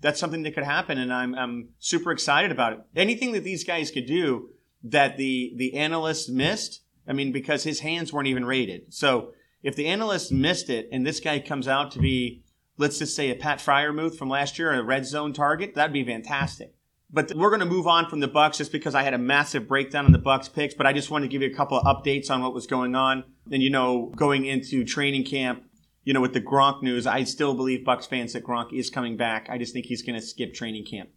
that's 0.00 0.20
something 0.20 0.42
that 0.42 0.54
could 0.54 0.64
happen, 0.64 0.98
and 0.98 1.12
I'm, 1.12 1.34
I'm 1.34 1.70
super 1.78 2.12
excited 2.12 2.50
about 2.50 2.74
it. 2.74 2.80
Anything 2.94 3.32
that 3.32 3.44
these 3.44 3.64
guys 3.64 3.90
could 3.90 4.06
do 4.06 4.50
that 4.84 5.16
the, 5.16 5.54
the 5.56 5.74
analysts 5.74 6.28
missed, 6.28 6.82
I 7.08 7.14
mean, 7.14 7.32
because 7.32 7.64
his 7.64 7.80
hands 7.80 8.12
weren't 8.12 8.28
even 8.28 8.44
rated. 8.44 8.92
So 8.92 9.32
if 9.66 9.74
the 9.74 9.88
analysts 9.88 10.30
missed 10.30 10.70
it 10.70 10.88
and 10.92 11.04
this 11.04 11.18
guy 11.18 11.40
comes 11.40 11.66
out 11.66 11.90
to 11.90 11.98
be, 11.98 12.44
let's 12.78 13.00
just 13.00 13.16
say 13.16 13.30
a 13.30 13.34
Pat 13.34 13.58
Freiermuth 13.58 14.16
from 14.16 14.28
last 14.28 14.60
year, 14.60 14.72
a 14.72 14.80
red 14.80 15.04
zone 15.04 15.32
target, 15.32 15.74
that'd 15.74 15.92
be 15.92 16.04
fantastic. 16.04 16.72
But 17.10 17.34
we're 17.34 17.50
going 17.50 17.60
to 17.60 17.66
move 17.66 17.88
on 17.88 18.08
from 18.08 18.20
the 18.20 18.28
Bucs 18.28 18.58
just 18.58 18.70
because 18.70 18.94
I 18.94 19.02
had 19.02 19.12
a 19.12 19.18
massive 19.18 19.66
breakdown 19.66 20.04
on 20.04 20.12
the 20.12 20.20
Bucs 20.20 20.52
picks. 20.52 20.72
But 20.72 20.86
I 20.86 20.92
just 20.92 21.10
wanted 21.10 21.26
to 21.26 21.28
give 21.30 21.42
you 21.42 21.50
a 21.50 21.54
couple 21.54 21.76
of 21.78 21.84
updates 21.84 22.30
on 22.30 22.42
what 22.42 22.54
was 22.54 22.68
going 22.68 22.94
on. 22.94 23.24
And 23.50 23.60
you 23.60 23.70
know, 23.70 24.12
going 24.14 24.46
into 24.46 24.84
training 24.84 25.24
camp, 25.24 25.64
you 26.04 26.12
know, 26.12 26.20
with 26.20 26.32
the 26.32 26.40
Gronk 26.40 26.82
news, 26.82 27.04
I 27.04 27.24
still 27.24 27.54
believe 27.54 27.84
Bucs 27.84 28.08
fans 28.08 28.34
that 28.34 28.44
Gronk 28.44 28.72
is 28.72 28.88
coming 28.88 29.16
back. 29.16 29.48
I 29.50 29.58
just 29.58 29.72
think 29.72 29.86
he's 29.86 30.02
going 30.02 30.18
to 30.18 30.24
skip 30.24 30.54
training 30.54 30.84
camp. 30.84 31.10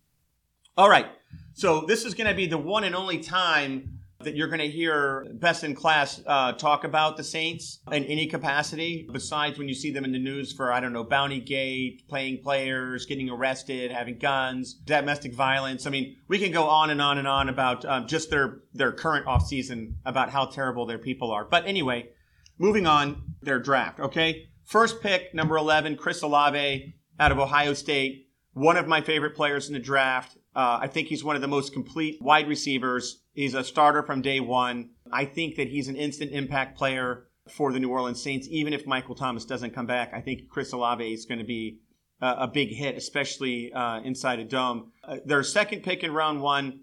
All 0.76 0.90
right, 0.90 1.08
so 1.54 1.82
this 1.82 2.04
is 2.04 2.16
going 2.16 2.30
to 2.30 2.36
be 2.36 2.48
the 2.48 2.58
one 2.58 2.84
and 2.84 2.96
only 2.96 3.20
time 3.20 3.99
that 4.22 4.36
you're 4.36 4.50
going 4.50 4.60
to 4.60 4.68
hear 4.68 5.26
best 5.36 5.64
in 5.64 5.74
class 5.74 6.22
uh, 6.28 6.52
talk 6.52 6.84
about 6.84 7.16
the 7.16 7.24
Saints 7.24 7.80
in 7.90 8.04
any 8.04 8.28
capacity, 8.28 9.08
besides 9.12 9.58
when 9.58 9.70
you 9.70 9.74
see 9.74 9.92
them 9.92 10.04
in 10.04 10.12
the 10.12 10.20
news 10.20 10.52
for, 10.52 10.74
I 10.74 10.82
don't 10.82 10.92
know, 10.92 11.06
Bounty 11.06 11.40
Gate, 11.40 12.04
playing 12.10 12.42
players, 12.44 13.06
getting 13.06 13.30
arrested, 13.30 13.92
having 13.92 14.18
guns, 14.18 14.74
domestic 14.74 15.34
violence. 15.34 15.88
I 15.88 15.90
mean, 15.90 16.18
we 16.28 16.38
can 16.38 16.52
go 16.52 16.68
on 16.68 16.90
and 16.90 17.02
on 17.02 17.18
and 17.18 17.30
on 17.30 17.48
about 17.48 17.86
um, 17.86 18.08
just 18.08 18.30
their, 18.30 18.60
their 18.74 18.92
current 18.92 19.26
offseason, 19.26 19.94
about 20.06 20.30
how 20.30 20.46
terrible 20.46 20.86
their 20.86 20.98
people 20.98 21.32
are. 21.32 21.46
But 21.46 21.66
anyway, 21.66 22.10
moving 22.58 22.86
on, 22.86 23.36
their 23.42 23.60
draft, 23.60 24.02
okay? 24.02 24.50
First 24.66 25.02
pick, 25.02 25.34
number 25.34 25.56
11, 25.56 25.96
Chris 25.96 26.22
Olave 26.22 26.94
out 27.20 27.32
of 27.32 27.40
Ohio 27.40 27.74
State. 27.74 28.28
One 28.52 28.76
of 28.76 28.86
my 28.86 29.00
favorite 29.00 29.36
players 29.36 29.68
in 29.68 29.74
the 29.74 29.80
draft. 29.80 30.38
Uh, 30.60 30.78
I 30.82 30.88
think 30.88 31.08
he's 31.08 31.24
one 31.24 31.38
of 31.38 31.42
the 31.42 31.48
most 31.48 31.72
complete 31.72 32.22
wide 32.22 32.50
receivers. 32.50 33.22
He's 33.32 33.54
a 33.54 33.64
starter 33.64 34.04
from 34.04 34.22
day 34.22 34.42
one. 34.42 34.90
I 35.10 35.24
think 35.24 35.56
that 35.56 35.70
he's 35.70 35.88
an 35.88 35.96
instant 35.96 36.34
impact 36.34 36.78
player 36.78 37.30
for 37.48 37.72
the 37.72 37.80
New 37.80 37.88
Orleans 37.88 38.22
Saints. 38.22 38.46
Even 38.52 38.74
if 38.74 38.86
Michael 38.86 39.16
Thomas 39.16 39.46
doesn't 39.46 39.74
come 39.74 39.86
back, 39.86 40.12
I 40.14 40.20
think 40.20 40.50
Chris 40.50 40.74
Olave 40.74 41.14
is 41.14 41.24
going 41.24 41.40
to 41.40 41.46
be 41.46 41.80
uh, 42.22 42.36
a 42.40 42.48
big 42.50 42.74
hit, 42.74 42.98
especially 42.98 43.72
uh, 43.72 44.02
inside 44.02 44.40
a 44.40 44.44
dome. 44.44 44.92
Uh, 45.02 45.20
their 45.24 45.44
second 45.44 45.82
pick 45.82 46.04
in 46.04 46.12
round 46.12 46.42
one, 46.42 46.82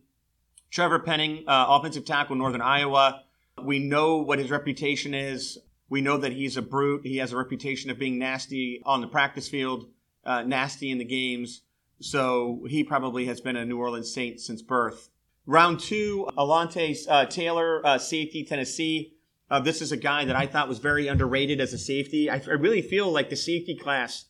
Trevor 0.71 1.01
Penning, 1.01 1.45
uh, 1.47 1.67
offensive 1.69 2.07
tackle, 2.07 2.35
Northern 2.35 2.63
Iowa. 2.63 3.25
We 3.63 3.79
know 3.79 4.17
what 4.17 4.39
his 4.39 4.51
reputation 4.51 5.13
is. 5.13 5.59
We 5.91 6.01
know 6.01 6.17
that 6.17 6.33
he's 6.33 6.57
a 6.57 6.63
brute. 6.63 7.03
He 7.05 7.19
has 7.19 7.31
a 7.31 7.37
reputation 7.37 7.91
of 7.91 7.99
being 7.99 8.19
nasty 8.19 8.81
on 8.87 9.03
the 9.03 9.07
practice 9.07 9.51
field, 9.51 9.91
uh, 10.25 10.45
nasty 10.45 10.91
in 10.91 10.97
the 10.97 11.05
games. 11.05 11.61
So 12.01 12.65
he 12.69 12.85
probably 12.85 13.27
has 13.27 13.41
been 13.41 13.57
a 13.57 13.65
New 13.65 13.79
Orleans 13.79 14.13
Saint 14.13 14.41
since 14.41 14.63
birth. 14.63 15.11
Round 15.47 15.79
two, 15.79 16.29
Alontae 16.37 16.97
uh, 17.09 17.27
Taylor, 17.27 17.85
uh, 17.87 17.99
safety, 17.99 18.45
Tennessee. 18.45 19.15
Uh, 19.49 19.61
this 19.61 19.81
is 19.81 19.93
a 19.93 19.97
guy 19.97 20.25
that 20.25 20.35
I 20.35 20.47
thought 20.47 20.69
was 20.69 20.81
very 20.81 21.07
underrated 21.07 21.61
as 21.61 21.73
a 21.73 21.79
safety. 21.79 22.29
I, 22.29 22.43
I, 22.47 22.55
really 22.55 22.83
feel 22.83 23.13
like 23.13 23.31
the 23.31 23.37
safety 23.37 23.77
class 23.77 24.25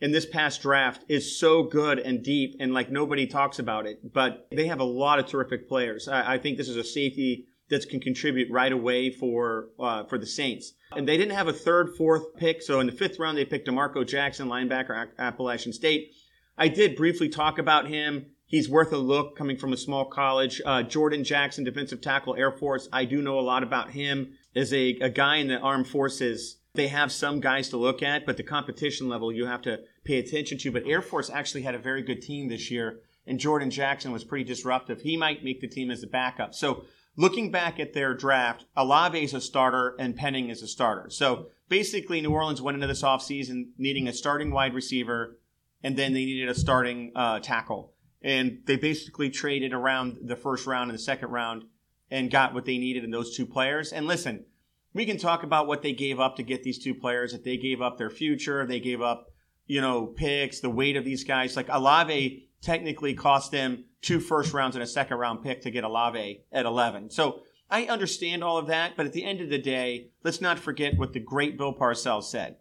in 0.00 0.12
this 0.12 0.26
past 0.26 0.62
draft 0.62 1.04
is 1.08 1.36
so 1.36 1.64
good 1.64 1.98
and 1.98 2.22
deep, 2.22 2.54
and 2.60 2.72
like 2.72 2.88
nobody 2.88 3.26
talks 3.26 3.58
about 3.58 3.86
it. 3.86 4.12
But 4.12 4.46
they 4.52 4.66
have 4.66 4.78
a 4.78 4.84
lot 4.84 5.18
of 5.18 5.26
terrific 5.26 5.68
players. 5.68 6.06
I, 6.06 6.34
I 6.34 6.38
think 6.38 6.56
this 6.56 6.68
is 6.68 6.76
a 6.76 6.84
safety 6.84 7.48
that 7.68 7.88
can 7.88 8.00
contribute 8.00 8.50
right 8.50 8.72
away 8.72 9.10
for 9.10 9.70
uh, 9.78 10.04
for 10.04 10.18
the 10.18 10.26
Saints. 10.26 10.74
And 10.92 11.08
they 11.08 11.16
didn't 11.16 11.34
have 11.34 11.48
a 11.48 11.52
third, 11.52 11.96
fourth 11.96 12.36
pick, 12.36 12.62
so 12.62 12.80
in 12.80 12.86
the 12.86 12.92
fifth 12.92 13.18
round 13.18 13.38
they 13.38 13.44
picked 13.44 13.66
D'Marco 13.66 14.04
Jackson, 14.04 14.48
linebacker, 14.48 15.08
Appalachian 15.18 15.72
State. 15.72 16.12
I 16.60 16.68
did 16.68 16.94
briefly 16.94 17.30
talk 17.30 17.58
about 17.58 17.88
him. 17.88 18.26
He's 18.44 18.68
worth 18.68 18.92
a 18.92 18.98
look 18.98 19.34
coming 19.34 19.56
from 19.56 19.72
a 19.72 19.78
small 19.78 20.04
college. 20.04 20.60
Uh, 20.66 20.82
Jordan 20.82 21.24
Jackson, 21.24 21.64
defensive 21.64 22.02
tackle, 22.02 22.36
Air 22.36 22.52
Force. 22.52 22.86
I 22.92 23.06
do 23.06 23.22
know 23.22 23.38
a 23.38 23.40
lot 23.40 23.62
about 23.62 23.92
him 23.92 24.34
as 24.54 24.70
a, 24.74 24.90
a 25.00 25.08
guy 25.08 25.36
in 25.36 25.48
the 25.48 25.58
armed 25.58 25.88
forces. 25.88 26.58
They 26.74 26.88
have 26.88 27.12
some 27.12 27.40
guys 27.40 27.70
to 27.70 27.78
look 27.78 28.02
at, 28.02 28.26
but 28.26 28.36
the 28.36 28.42
competition 28.42 29.08
level 29.08 29.32
you 29.32 29.46
have 29.46 29.62
to 29.62 29.78
pay 30.04 30.18
attention 30.18 30.58
to. 30.58 30.70
But 30.70 30.86
Air 30.86 31.00
Force 31.00 31.30
actually 31.30 31.62
had 31.62 31.74
a 31.74 31.78
very 31.78 32.02
good 32.02 32.20
team 32.20 32.48
this 32.48 32.70
year, 32.70 33.00
and 33.26 33.40
Jordan 33.40 33.70
Jackson 33.70 34.12
was 34.12 34.22
pretty 34.22 34.44
disruptive. 34.44 35.00
He 35.00 35.16
might 35.16 35.42
make 35.42 35.62
the 35.62 35.66
team 35.66 35.90
as 35.90 36.02
a 36.02 36.08
backup. 36.08 36.54
So 36.54 36.84
looking 37.16 37.50
back 37.50 37.80
at 37.80 37.94
their 37.94 38.12
draft, 38.12 38.66
Olave 38.76 39.24
is 39.24 39.32
a 39.32 39.40
starter 39.40 39.96
and 39.98 40.14
Penning 40.14 40.50
is 40.50 40.62
a 40.62 40.68
starter. 40.68 41.08
So 41.08 41.46
basically, 41.70 42.20
New 42.20 42.32
Orleans 42.32 42.60
went 42.60 42.74
into 42.74 42.86
this 42.86 43.02
offseason 43.02 43.70
needing 43.78 44.08
a 44.08 44.12
starting 44.12 44.50
wide 44.50 44.74
receiver, 44.74 45.38
and 45.82 45.96
then 45.96 46.12
they 46.12 46.24
needed 46.24 46.48
a 46.48 46.54
starting 46.54 47.12
uh, 47.14 47.40
tackle 47.40 47.94
and 48.22 48.60
they 48.66 48.76
basically 48.76 49.30
traded 49.30 49.72
around 49.72 50.18
the 50.22 50.36
first 50.36 50.66
round 50.66 50.90
and 50.90 50.98
the 50.98 51.02
second 51.02 51.30
round 51.30 51.64
and 52.10 52.30
got 52.30 52.54
what 52.54 52.64
they 52.64 52.78
needed 52.78 53.04
in 53.04 53.10
those 53.10 53.36
two 53.36 53.46
players. 53.46 53.92
And 53.92 54.06
listen, 54.06 54.44
we 54.92 55.06
can 55.06 55.16
talk 55.16 55.42
about 55.42 55.66
what 55.66 55.82
they 55.82 55.92
gave 55.92 56.20
up 56.20 56.36
to 56.36 56.42
get 56.42 56.62
these 56.62 56.82
two 56.82 56.94
players. 56.94 57.32
If 57.32 57.44
they 57.44 57.56
gave 57.56 57.80
up 57.80 57.96
their 57.96 58.10
future, 58.10 58.66
they 58.66 58.80
gave 58.80 59.00
up, 59.00 59.28
you 59.66 59.80
know, 59.80 60.06
picks, 60.06 60.60
the 60.60 60.70
weight 60.70 60.96
of 60.96 61.04
these 61.04 61.24
guys. 61.24 61.56
Like 61.56 61.68
Olave 61.70 62.48
technically 62.60 63.14
cost 63.14 63.52
them 63.52 63.84
two 64.02 64.20
first 64.20 64.52
rounds 64.52 64.74
and 64.74 64.82
a 64.82 64.86
second 64.86 65.16
round 65.16 65.42
pick 65.42 65.62
to 65.62 65.70
get 65.70 65.84
Olave 65.84 66.44
at 66.52 66.66
11. 66.66 67.10
So 67.10 67.40
I 67.70 67.84
understand 67.84 68.42
all 68.42 68.58
of 68.58 68.66
that, 68.66 68.96
but 68.96 69.06
at 69.06 69.12
the 69.12 69.24
end 69.24 69.40
of 69.40 69.48
the 69.48 69.58
day, 69.58 70.10
let's 70.24 70.40
not 70.40 70.58
forget 70.58 70.98
what 70.98 71.12
the 71.12 71.20
great 71.20 71.56
Bill 71.56 71.72
Parcells 71.72 72.24
said. 72.24 72.56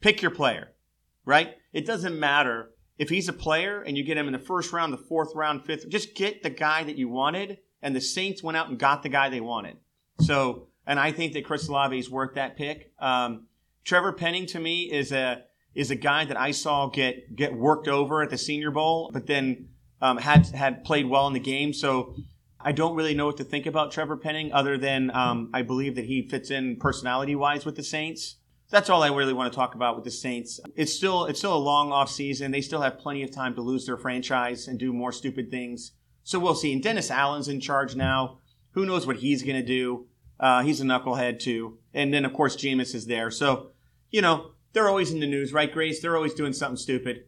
Pick 0.00 0.22
your 0.22 0.30
player, 0.30 0.73
right? 1.24 1.54
It 1.72 1.86
doesn't 1.86 2.18
matter 2.18 2.70
if 2.98 3.08
he's 3.08 3.28
a 3.28 3.32
player 3.32 3.82
and 3.82 3.96
you 3.96 4.04
get 4.04 4.16
him 4.16 4.26
in 4.26 4.32
the 4.32 4.38
first 4.38 4.72
round, 4.72 4.92
the 4.92 4.98
fourth 4.98 5.34
round, 5.34 5.64
fifth, 5.64 5.88
just 5.88 6.14
get 6.14 6.42
the 6.42 6.50
guy 6.50 6.84
that 6.84 6.96
you 6.96 7.08
wanted. 7.08 7.58
And 7.82 7.94
the 7.94 8.00
Saints 8.00 8.42
went 8.42 8.56
out 8.56 8.68
and 8.68 8.78
got 8.78 9.02
the 9.02 9.08
guy 9.08 9.28
they 9.28 9.40
wanted. 9.40 9.76
So, 10.20 10.68
and 10.86 10.98
I 10.98 11.12
think 11.12 11.32
that 11.34 11.44
Chris 11.44 11.68
Olave 11.68 11.98
is 11.98 12.08
worth 12.08 12.34
that 12.34 12.56
pick. 12.56 12.92
Um, 12.98 13.46
Trevor 13.84 14.12
Penning 14.12 14.46
to 14.46 14.60
me 14.60 14.90
is 14.90 15.12
a 15.12 15.44
is 15.74 15.90
a 15.90 15.96
guy 15.96 16.24
that 16.24 16.38
I 16.38 16.52
saw 16.52 16.88
get 16.88 17.34
get 17.34 17.52
worked 17.54 17.88
over 17.88 18.22
at 18.22 18.30
the 18.30 18.38
Senior 18.38 18.70
Bowl, 18.70 19.10
but 19.12 19.26
then 19.26 19.68
um, 20.00 20.16
had 20.18 20.46
had 20.48 20.84
played 20.84 21.06
well 21.06 21.26
in 21.26 21.34
the 21.34 21.40
game. 21.40 21.72
So 21.72 22.14
I 22.60 22.72
don't 22.72 22.94
really 22.94 23.14
know 23.14 23.26
what 23.26 23.36
to 23.38 23.44
think 23.44 23.66
about 23.66 23.92
Trevor 23.92 24.16
Penning, 24.16 24.52
other 24.52 24.78
than 24.78 25.10
um, 25.10 25.50
I 25.52 25.62
believe 25.62 25.96
that 25.96 26.06
he 26.06 26.26
fits 26.26 26.50
in 26.50 26.76
personality 26.76 27.34
wise 27.34 27.66
with 27.66 27.76
the 27.76 27.82
Saints 27.82 28.36
that's 28.70 28.90
all 28.90 29.02
I 29.02 29.08
really 29.08 29.32
want 29.32 29.52
to 29.52 29.56
talk 29.56 29.74
about 29.74 29.94
with 29.94 30.04
the 30.04 30.10
Saints. 30.10 30.60
It's 30.74 30.92
still 30.92 31.26
it's 31.26 31.38
still 31.38 31.56
a 31.56 31.58
long 31.58 31.92
off 31.92 32.10
season. 32.10 32.50
They 32.50 32.60
still 32.60 32.80
have 32.80 32.98
plenty 32.98 33.22
of 33.22 33.30
time 33.30 33.54
to 33.54 33.60
lose 33.60 33.86
their 33.86 33.96
franchise 33.96 34.68
and 34.68 34.78
do 34.78 34.92
more 34.92 35.12
stupid 35.12 35.50
things. 35.50 35.92
So 36.22 36.38
we'll 36.38 36.54
see. 36.54 36.72
And 36.72 36.82
Dennis 36.82 37.10
Allen's 37.10 37.48
in 37.48 37.60
charge 37.60 37.94
now. 37.94 38.38
Who 38.72 38.86
knows 38.86 39.06
what 39.06 39.16
he's 39.16 39.42
going 39.42 39.56
to 39.56 39.66
do? 39.66 40.06
Uh, 40.40 40.62
he's 40.62 40.80
a 40.80 40.84
knucklehead 40.84 41.38
too. 41.38 41.78
And 41.92 42.12
then 42.12 42.24
of 42.24 42.32
course 42.32 42.56
Jameis 42.56 42.94
is 42.94 43.06
there. 43.06 43.30
So 43.30 43.70
you 44.10 44.22
know 44.22 44.52
they're 44.72 44.88
always 44.88 45.12
in 45.12 45.20
the 45.20 45.26
news, 45.26 45.52
right, 45.52 45.72
Grace? 45.72 46.00
They're 46.00 46.16
always 46.16 46.34
doing 46.34 46.52
something 46.52 46.76
stupid. 46.76 47.24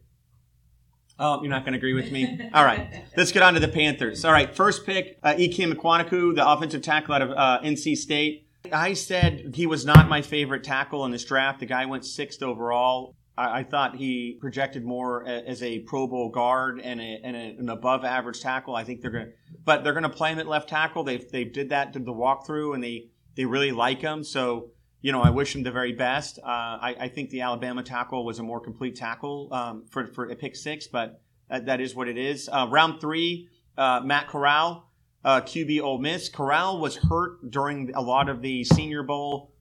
Oh, 1.19 1.41
you're 1.41 1.49
not 1.49 1.63
going 1.63 1.73
to 1.73 1.77
agree 1.77 1.93
with 1.93 2.11
me? 2.11 2.49
All 2.53 2.63
right. 2.63 3.03
Let's 3.15 3.31
get 3.31 3.41
on 3.41 3.55
to 3.55 3.59
the 3.59 3.67
Panthers. 3.67 4.23
All 4.23 4.31
right. 4.31 4.53
First 4.53 4.85
pick, 4.85 5.17
uh, 5.23 5.33
Ikem 5.33 6.35
the 6.35 6.47
offensive 6.47 6.83
tackle 6.83 7.15
out 7.15 7.21
of 7.23 7.31
uh, 7.31 7.59
NC 7.63 7.97
State. 7.97 8.46
I 8.73 8.93
said 8.93 9.53
he 9.55 9.65
was 9.65 9.85
not 9.85 10.09
my 10.09 10.21
favorite 10.21 10.63
tackle 10.63 11.05
in 11.05 11.11
this 11.11 11.23
draft. 11.23 11.59
The 11.59 11.65
guy 11.65 11.85
went 11.85 12.05
sixth 12.05 12.41
overall. 12.43 13.15
I, 13.37 13.59
I 13.59 13.63
thought 13.63 13.95
he 13.95 14.37
projected 14.39 14.85
more 14.85 15.27
as 15.27 15.63
a 15.63 15.79
Pro 15.79 16.07
Bowl 16.07 16.29
guard 16.29 16.79
and, 16.79 16.99
a, 16.99 17.19
and 17.23 17.35
a, 17.35 17.55
an 17.59 17.69
above 17.69 18.03
average 18.03 18.41
tackle. 18.41 18.75
I 18.75 18.83
think 18.83 19.01
they're 19.01 19.11
going 19.11 19.25
to, 19.25 19.31
but 19.63 19.83
they're 19.83 19.93
going 19.93 20.03
to 20.03 20.09
play 20.09 20.31
him 20.31 20.39
at 20.39 20.47
left 20.47 20.69
tackle. 20.69 21.03
They 21.03 21.17
they 21.17 21.43
did 21.43 21.69
that 21.69 21.93
to 21.93 21.99
the 21.99 22.13
walkthrough 22.13 22.73
and 22.73 22.83
they 22.83 23.09
they 23.35 23.45
really 23.45 23.71
like 23.71 24.01
him. 24.01 24.23
So 24.23 24.71
you 25.01 25.11
know, 25.11 25.21
I 25.21 25.29
wish 25.29 25.55
him 25.55 25.63
the 25.63 25.71
very 25.71 25.93
best. 25.93 26.39
Uh, 26.39 26.47
I, 26.47 26.95
I, 27.01 27.07
think 27.07 27.29
the 27.29 27.41
Alabama 27.41 27.83
tackle 27.83 28.25
was 28.25 28.39
a 28.39 28.43
more 28.43 28.59
complete 28.59 28.95
tackle 28.95 29.47
um, 29.51 29.85
for 29.89 30.07
for 30.07 30.29
a 30.29 30.35
pick 30.35 30.55
six, 30.55 30.87
but 30.87 31.21
that, 31.49 31.67
that 31.67 31.81
is 31.81 31.95
what 31.95 32.07
it 32.07 32.17
is. 32.17 32.49
Uh, 32.51 32.67
round 32.69 32.99
three, 32.99 33.47
uh, 33.77 34.01
Matt 34.03 34.27
Corral 34.27 34.86
uh, 35.27 35.41
QB 35.41 35.81
Ole 35.81 35.97
Miss. 35.97 36.29
Corral 36.29 36.79
was 36.79 36.95
hurt 36.95 37.51
during 37.51 37.93
a 37.93 38.01
lot 38.01 38.29
of 38.29 38.41
the 38.41 38.63
Senior 38.63 39.03
Bowl. 39.03 39.51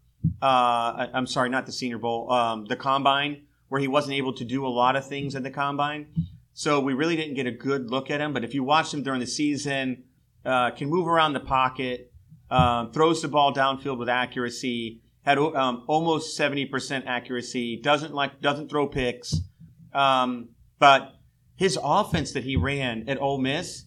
Uh, 0.41 1.09
I'm 1.13 1.27
sorry, 1.27 1.49
not 1.49 1.67
the 1.67 1.73
Senior 1.73 1.99
Bowl, 1.99 2.31
um, 2.31 2.67
the 2.67 2.77
Combine, 2.77 3.43
where 3.69 3.81
he 3.81 3.89
wasn't 3.89 4.15
able 4.15 4.33
to 4.35 4.45
do 4.45 4.65
a 4.65 4.69
lot 4.69 4.95
of 4.95 5.09
things 5.09 5.35
at 5.35 5.43
the 5.43 5.51
Combine. 5.51 6.07
So 6.55 6.79
we 6.79 6.95
really 6.95 7.17
didn't 7.17 7.35
get 7.35 7.49
a 7.49 7.51
good 7.51 7.91
look 7.91 8.13
at 8.13 8.21
him. 8.21 8.33
But 8.33 8.45
if 8.45 8.55
you 8.55 8.63
watch 8.63 8.95
him 8.95 9.03
during 9.03 9.19
the 9.19 9.27
season, 9.27 10.05
uh, 10.45 10.71
can 10.71 10.89
move 10.89 11.09
around 11.09 11.33
the 11.33 11.41
pocket, 11.41 12.13
um, 12.49 12.93
throws 12.93 13.21
the 13.23 13.29
ball 13.29 13.53
downfield 13.53 13.99
with 13.99 14.09
accuracy, 14.09 15.01
had 15.23 15.37
um, 15.37 15.83
almost 15.89 16.39
70% 16.39 17.07
accuracy, 17.07 17.81
doesn't 17.83 18.15
like 18.15 18.41
doesn't 18.41 18.71
throw 18.71 18.87
picks. 18.87 19.35
Um, 19.93 20.51
but 20.79 21.17
his 21.57 21.77
offense 21.83 22.31
that 22.35 22.45
he 22.45 22.55
ran 22.55 23.09
at 23.09 23.21
Ole 23.21 23.39
Miss 23.39 23.87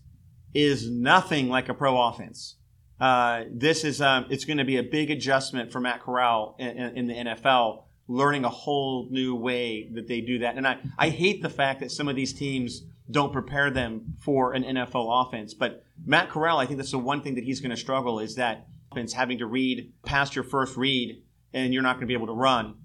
is 0.53 0.89
nothing 0.89 1.49
like 1.49 1.69
a 1.69 1.73
pro 1.73 2.01
offense. 2.01 2.55
Uh, 2.99 3.43
this 3.51 3.83
is 3.83 4.01
um, 4.01 4.25
it's 4.29 4.45
going 4.45 4.57
to 4.57 4.65
be 4.65 4.77
a 4.77 4.83
big 4.83 5.09
adjustment 5.09 5.71
for 5.71 5.79
Matt 5.79 6.01
Corral 6.01 6.55
in, 6.59 6.67
in, 6.69 7.07
the 7.07 7.13
NFL, 7.13 7.83
learning 8.07 8.43
a 8.43 8.49
whole 8.49 9.07
new 9.09 9.35
way 9.35 9.89
that 9.93 10.07
they 10.07 10.19
do 10.19 10.39
that. 10.39 10.57
And 10.57 10.67
I, 10.67 10.79
I 10.97 11.09
hate 11.09 11.41
the 11.41 11.49
fact 11.49 11.79
that 11.79 11.91
some 11.91 12.09
of 12.09 12.17
these 12.17 12.33
teams 12.33 12.83
don't 13.09 13.31
prepare 13.31 13.71
them 13.71 14.15
for 14.19 14.53
an 14.53 14.63
NFL 14.63 15.27
offense. 15.27 15.53
But 15.53 15.83
Matt 16.05 16.29
Corral, 16.29 16.59
I 16.59 16.65
think 16.65 16.77
that's 16.77 16.91
the 16.91 16.99
one 16.99 17.21
thing 17.21 17.35
that 17.35 17.43
he's 17.45 17.61
going 17.61 17.71
to 17.71 17.77
struggle 17.77 18.19
is 18.19 18.35
that 18.35 18.67
offense 18.91 19.13
having 19.13 19.37
to 19.37 19.45
read 19.45 19.93
past 20.03 20.35
your 20.35 20.43
first 20.43 20.75
read 20.75 21.23
and 21.53 21.73
you're 21.73 21.83
not 21.83 21.93
going 21.93 22.01
to 22.01 22.07
be 22.07 22.13
able 22.13 22.27
to 22.27 22.33
run. 22.33 22.75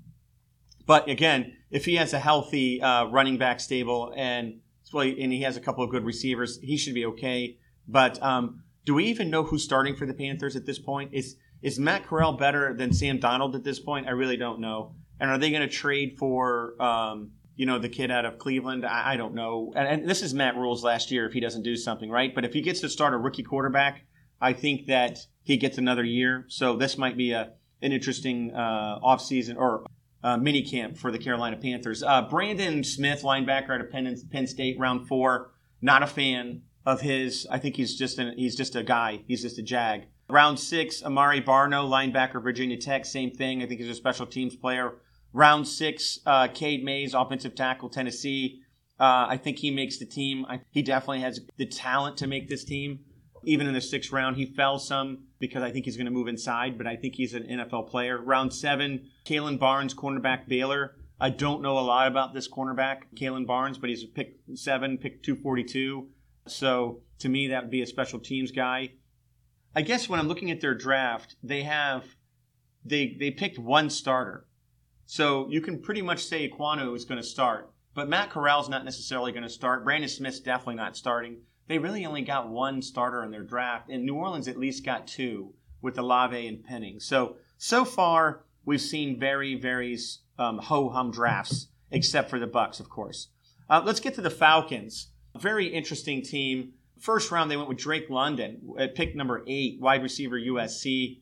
But 0.87 1.09
again, 1.09 1.56
if 1.71 1.85
he 1.85 1.97
has 1.97 2.12
a 2.12 2.18
healthy 2.18 2.80
uh, 2.80 3.06
running 3.06 3.38
back 3.38 3.59
stable 3.61 4.12
and 4.16 4.61
and 5.03 5.33
he 5.33 5.43
has 5.43 5.57
a 5.57 5.61
couple 5.61 5.85
of 5.85 5.91
good 5.91 6.05
receivers. 6.05 6.59
He 6.63 6.77
should 6.77 6.95
be 6.95 7.07
okay. 7.07 7.59
But 7.87 8.23
um, 8.23 8.63
do 8.85 8.95
we 8.95 9.05
even 9.07 9.31
know 9.31 9.43
who's 9.43 9.65
starting 9.65 9.97
for 9.97 10.07
the 10.07 10.15
Panthers 10.15 10.57
at 10.57 10.67
this 10.67 10.79
point? 10.79 11.13
Is 11.13 11.37
is 11.63 11.79
Matt 11.79 12.07
Corral 12.07 12.35
better 12.35 12.75
than 12.75 12.93
Sam 12.93 13.19
Darnold 13.19 13.55
at 13.55 13.65
this 13.65 13.81
point? 13.81 14.07
I 14.07 14.11
really 14.11 14.37
don't 14.37 14.61
know. 14.61 14.95
And 15.19 15.31
are 15.31 15.39
they 15.39 15.51
going 15.51 15.63
to 15.63 15.69
trade 15.69 16.17
for 16.19 16.81
um, 16.83 17.33
you 17.57 17.67
know 17.67 17.79
the 17.79 17.89
kid 17.89 18.11
out 18.11 18.25
of 18.25 18.39
Cleveland? 18.39 18.85
I, 18.85 19.15
I 19.15 19.17
don't 19.17 19.35
know. 19.35 19.73
And, 19.75 19.89
and, 19.89 20.09
this 20.09 20.23
is 20.23 20.35
Matt 20.35 20.57
Rhule's 20.57 20.85
last 20.85 21.11
year 21.11 21.27
if 21.27 21.33
he 21.33 21.41
doesn't 21.41 21.63
do 21.63 21.77
something 21.77 22.11
right. 22.11 22.35
But 22.35 22.45
if 22.45 22.53
he 22.53 22.61
gets 22.61 22.81
to 22.81 22.89
start 22.89 23.15
a 23.15 23.17
rookie 23.17 23.43
quarterback, 23.43 24.05
I 24.41 24.53
think 24.53 24.87
that 24.87 25.19
he 25.43 25.57
gets 25.57 25.79
another 25.79 26.05
year. 26.05 26.45
So 26.49 26.77
this 26.77 26.99
might 26.99 27.17
be 27.17 27.33
a 27.33 27.53
an 27.83 27.93
interesting 27.93 28.53
uh, 28.55 28.99
offseason 29.01 29.57
or 29.57 29.85
uh, 30.25 30.38
mini 30.38 30.62
camp 30.62 30.97
for 30.97 31.12
the 31.12 31.19
Carolina 31.19 31.57
Panthers. 31.57 32.02
Uh, 32.02 32.23
Brandon 32.23 32.83
Smith, 32.83 33.23
linebacker 33.23 33.71
out 33.71 33.81
of 33.83 33.90
Penn, 33.90 34.16
Penn 34.33 34.47
State, 34.47 34.76
round 34.78 35.07
four. 35.07 35.52
Not 35.83 36.02
a 36.02 36.07
fan 36.07 36.62
of 36.87 37.02
his. 37.02 37.47
I 37.50 37.59
think 37.59 37.76
he's 37.76 37.95
just 37.95 38.19
an, 38.19 38.35
he's 38.37 38.57
just 38.57 38.75
a 38.75 38.83
guy. 38.83 39.23
He's 39.28 39.43
just 39.43 39.59
a 39.59 39.62
jag. 39.62 40.07
Round 40.31 40.59
six, 40.59 41.02
Amaré 41.02 41.45
Barno, 41.45 41.87
linebacker, 41.87 42.43
Virginia 42.43 42.78
Tech. 42.78 43.04
Same 43.04 43.31
thing. 43.31 43.62
I 43.62 43.66
think 43.66 43.81
he's 43.81 43.90
a 43.90 43.95
special 43.95 44.26
teams 44.26 44.57
player. 44.57 44.95
Round 45.35 45.69
six, 45.69 46.19
uh, 46.25 46.49
Cade 46.49 46.83
Mays, 46.83 47.12
offensive 47.12 47.54
tackle, 47.54 47.90
Tennessee. 47.90 48.62
Uh, 48.99 49.26
I 49.28 49.37
think 49.37 49.59
he 49.59 49.71
makes 49.71 49.99
the 49.99 50.07
team. 50.07 50.47
I, 50.49 50.61
he 50.71 50.81
definitely 50.81 51.21
has 51.21 51.40
the 51.59 51.66
talent 51.66 52.16
to 52.19 52.26
make 52.26 52.49
this 52.49 52.64
team. 52.64 53.00
Even 53.45 53.66
in 53.66 53.75
the 53.75 53.81
sixth 53.83 54.11
round, 54.11 54.37
he 54.37 54.47
fell 54.47 54.78
some 54.78 55.25
because 55.47 55.63
I 55.63 55.71
think 55.71 55.85
he's 55.85 55.97
going 55.97 56.07
to 56.07 56.13
move 56.13 56.29
inside, 56.29 56.79
but 56.79 56.87
I 56.87 56.97
think 56.97 57.15
he's 57.15 57.35
an 57.35 57.45
NFL 57.45 57.89
player. 57.89 58.21
Round 58.21 58.53
seven, 58.53 59.11
Kalon 59.25 59.59
Barnes, 59.59 59.95
cornerback 59.95 60.49
Baylor. 60.49 60.97
I 61.21 61.31
don't 61.31 61.63
know 61.63 61.79
a 61.79 61.81
lot 61.81 62.09
about 62.09 62.35
this 62.35 62.49
cornerback, 62.49 63.03
Kalon 63.17 63.47
Barnes, 63.47 63.79
but 63.79 63.91
he's 63.91 64.05
a 64.05 64.09
pick 64.09 64.37
seven, 64.55 64.99
pick 64.99 65.23
242. 65.23 66.09
So 66.47 67.01
to 67.19 67.29
me, 67.29 67.49
that 67.49 67.63
would 67.63 67.71
be 67.71 67.83
a 67.83 67.87
special 67.87 68.19
teams 68.19 68.51
guy. 68.51 68.93
I 69.75 69.83
guess 69.83 70.09
when 70.09 70.21
I'm 70.21 70.29
looking 70.29 70.51
at 70.51 70.61
their 70.61 70.75
draft, 70.75 71.37
they 71.43 71.63
have 71.63 72.05
they 72.85 73.17
they 73.19 73.31
picked 73.31 73.59
one 73.59 73.91
starter. 73.91 74.47
So 75.07 75.49
you 75.51 75.61
can 75.61 75.83
pretty 75.83 76.03
much 76.03 76.25
say 76.25 76.49
Ekwonu 76.49 76.95
is 76.97 77.05
going 77.05 77.21
to 77.21 77.27
start, 77.27 77.71
but 77.95 78.09
Matt 78.09 78.31
Corral's 78.31 78.69
not 78.69 78.85
necessarily 78.85 79.33
going 79.33 79.43
to 79.43 79.51
start. 79.51 79.85
Brandon 79.85 80.09
Smith's 80.09 80.41
definitely 80.41 80.77
not 80.77 80.97
starting 80.97 81.39
they 81.66 81.78
really 81.78 82.04
only 82.04 82.23
got 82.23 82.49
one 82.49 82.83
starter 82.83 83.25
in 83.25 83.30
their 83.30 83.42
draft, 83.42 83.88
and 83.88 84.04
New 84.04 84.14
Orleans 84.14 84.49
at 84.49 84.59
least 84.59 84.85
got 84.85 85.06
two 85.06 85.54
with 85.80 85.99
Olave 85.99 86.47
and 86.47 86.62
Penning. 86.62 87.00
So 87.00 87.37
so 87.56 87.85
far 87.85 88.44
we've 88.64 88.80
seen 88.80 89.18
very 89.18 89.54
very 89.54 89.99
um, 90.38 90.59
ho 90.59 90.88
hum 90.88 91.11
drafts, 91.11 91.68
except 91.90 92.30
for 92.30 92.38
the 92.38 92.47
Bucs, 92.47 92.80
of 92.80 92.88
course. 92.88 93.28
Uh, 93.68 93.83
let's 93.85 94.00
get 94.00 94.14
to 94.14 94.21
the 94.21 94.30
Falcons. 94.30 95.09
Very 95.38 95.66
interesting 95.66 96.23
team. 96.23 96.73
First 96.99 97.30
round 97.30 97.50
they 97.50 97.56
went 97.56 97.68
with 97.68 97.78
Drake 97.78 98.11
London 98.11 98.75
at 98.78 98.94
pick 98.94 99.14
number 99.16 99.42
eight, 99.47 99.80
wide 99.80 100.02
receiver 100.02 100.38
USC. 100.38 101.21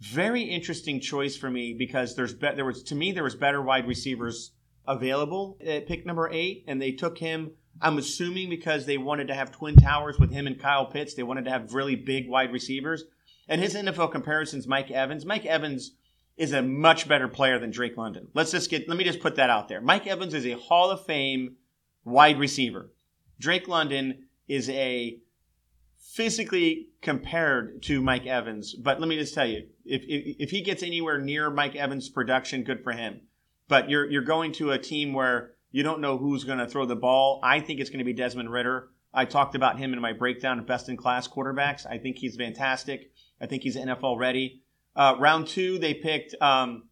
Very 0.00 0.42
interesting 0.42 1.00
choice 1.00 1.36
for 1.36 1.50
me 1.50 1.72
because 1.72 2.14
there's 2.14 2.34
be- 2.34 2.54
there 2.54 2.64
was 2.64 2.82
to 2.84 2.94
me 2.94 3.12
there 3.12 3.24
was 3.24 3.34
better 3.34 3.62
wide 3.62 3.86
receivers 3.86 4.52
available 4.86 5.56
at 5.64 5.86
pick 5.86 6.04
number 6.04 6.28
eight, 6.30 6.64
and 6.66 6.80
they 6.80 6.92
took 6.92 7.18
him 7.18 7.52
I'm 7.80 7.98
assuming 7.98 8.48
because 8.48 8.86
they 8.86 8.98
wanted 8.98 9.28
to 9.28 9.34
have 9.34 9.50
twin 9.50 9.76
towers 9.76 10.18
with 10.18 10.32
him 10.32 10.46
and 10.46 10.58
Kyle 10.58 10.86
Pitts, 10.86 11.14
they 11.14 11.22
wanted 11.22 11.44
to 11.46 11.50
have 11.50 11.74
really 11.74 11.96
big 11.96 12.28
wide 12.28 12.52
receivers. 12.52 13.04
And 13.48 13.60
his 13.60 13.74
NFL 13.74 14.12
comparisons, 14.12 14.66
Mike 14.66 14.90
Evans. 14.90 15.26
Mike 15.26 15.44
Evans 15.44 15.92
is 16.36 16.52
a 16.52 16.62
much 16.62 17.06
better 17.06 17.28
player 17.28 17.58
than 17.58 17.70
Drake 17.70 17.96
London. 17.96 18.28
Let's 18.34 18.50
just 18.50 18.70
get, 18.70 18.88
let 18.88 18.96
me 18.96 19.04
just 19.04 19.20
put 19.20 19.36
that 19.36 19.50
out 19.50 19.68
there. 19.68 19.80
Mike 19.80 20.06
Evans 20.06 20.34
is 20.34 20.46
a 20.46 20.52
Hall 20.52 20.90
of 20.90 21.04
Fame 21.04 21.56
wide 22.04 22.38
receiver. 22.38 22.90
Drake 23.38 23.68
London 23.68 24.26
is 24.48 24.68
a 24.70 25.18
physically 25.98 26.88
compared 27.02 27.82
to 27.82 28.00
Mike 28.00 28.26
Evans. 28.26 28.74
But 28.74 29.00
let 29.00 29.08
me 29.08 29.16
just 29.16 29.34
tell 29.34 29.46
you, 29.46 29.66
if, 29.84 30.02
if, 30.02 30.36
if 30.38 30.50
he 30.50 30.62
gets 30.62 30.82
anywhere 30.82 31.18
near 31.18 31.50
Mike 31.50 31.74
Evans' 31.74 32.08
production, 32.08 32.62
good 32.62 32.82
for 32.82 32.92
him. 32.92 33.20
But 33.68 33.90
you're, 33.90 34.08
you're 34.08 34.22
going 34.22 34.52
to 34.52 34.72
a 34.72 34.78
team 34.78 35.12
where 35.12 35.53
you 35.74 35.82
don't 35.82 36.00
know 36.00 36.16
who's 36.16 36.44
going 36.44 36.60
to 36.60 36.68
throw 36.68 36.86
the 36.86 36.94
ball. 36.94 37.40
I 37.42 37.58
think 37.58 37.80
it's 37.80 37.90
going 37.90 37.98
to 37.98 38.04
be 38.04 38.12
Desmond 38.12 38.48
Ridder. 38.48 38.90
I 39.12 39.24
talked 39.24 39.56
about 39.56 39.76
him 39.76 39.92
in 39.92 40.00
my 40.00 40.12
breakdown 40.12 40.60
of 40.60 40.68
best 40.68 40.88
in 40.88 40.96
class 40.96 41.26
quarterbacks. 41.26 41.84
I 41.84 41.98
think 41.98 42.16
he's 42.16 42.36
fantastic. 42.36 43.10
I 43.40 43.46
think 43.46 43.64
he's 43.64 43.76
NFL 43.76 44.16
ready. 44.16 44.62
Uh, 44.94 45.16
round 45.18 45.48
two, 45.48 45.80
they 45.80 45.92
picked 45.92 46.40
um, 46.40 46.84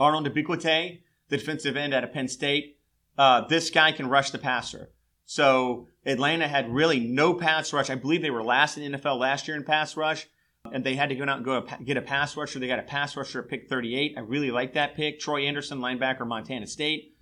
Arnold 0.00 0.28
Ebiketie, 0.28 0.98
the 1.28 1.36
defensive 1.36 1.76
end 1.76 1.94
out 1.94 2.02
of 2.02 2.12
Penn 2.12 2.26
State. 2.26 2.80
Uh, 3.16 3.46
this 3.46 3.70
guy 3.70 3.92
can 3.92 4.08
rush 4.08 4.32
the 4.32 4.38
passer. 4.38 4.90
So 5.24 5.86
Atlanta 6.04 6.48
had 6.48 6.74
really 6.74 6.98
no 6.98 7.34
pass 7.34 7.72
rush. 7.72 7.88
I 7.88 7.94
believe 7.94 8.20
they 8.20 8.30
were 8.30 8.42
last 8.42 8.78
in 8.78 8.94
NFL 8.94 9.20
last 9.20 9.46
year 9.46 9.56
in 9.56 9.62
pass 9.62 9.96
rush, 9.96 10.26
and 10.72 10.82
they 10.82 10.96
had 10.96 11.10
to 11.10 11.14
go 11.14 11.22
out 11.22 11.36
and 11.36 11.44
go 11.44 11.64
get 11.84 11.96
a 11.96 12.02
pass 12.02 12.36
rusher. 12.36 12.58
They 12.58 12.66
got 12.66 12.80
a 12.80 12.82
pass 12.82 13.16
rusher 13.16 13.42
at 13.42 13.48
pick 13.48 13.68
38. 13.68 14.14
I 14.16 14.20
really 14.22 14.50
like 14.50 14.74
that 14.74 14.96
pick. 14.96 15.20
Troy 15.20 15.42
Anderson, 15.42 15.78
linebacker, 15.78 16.26
Montana 16.26 16.66
State. 16.66 17.14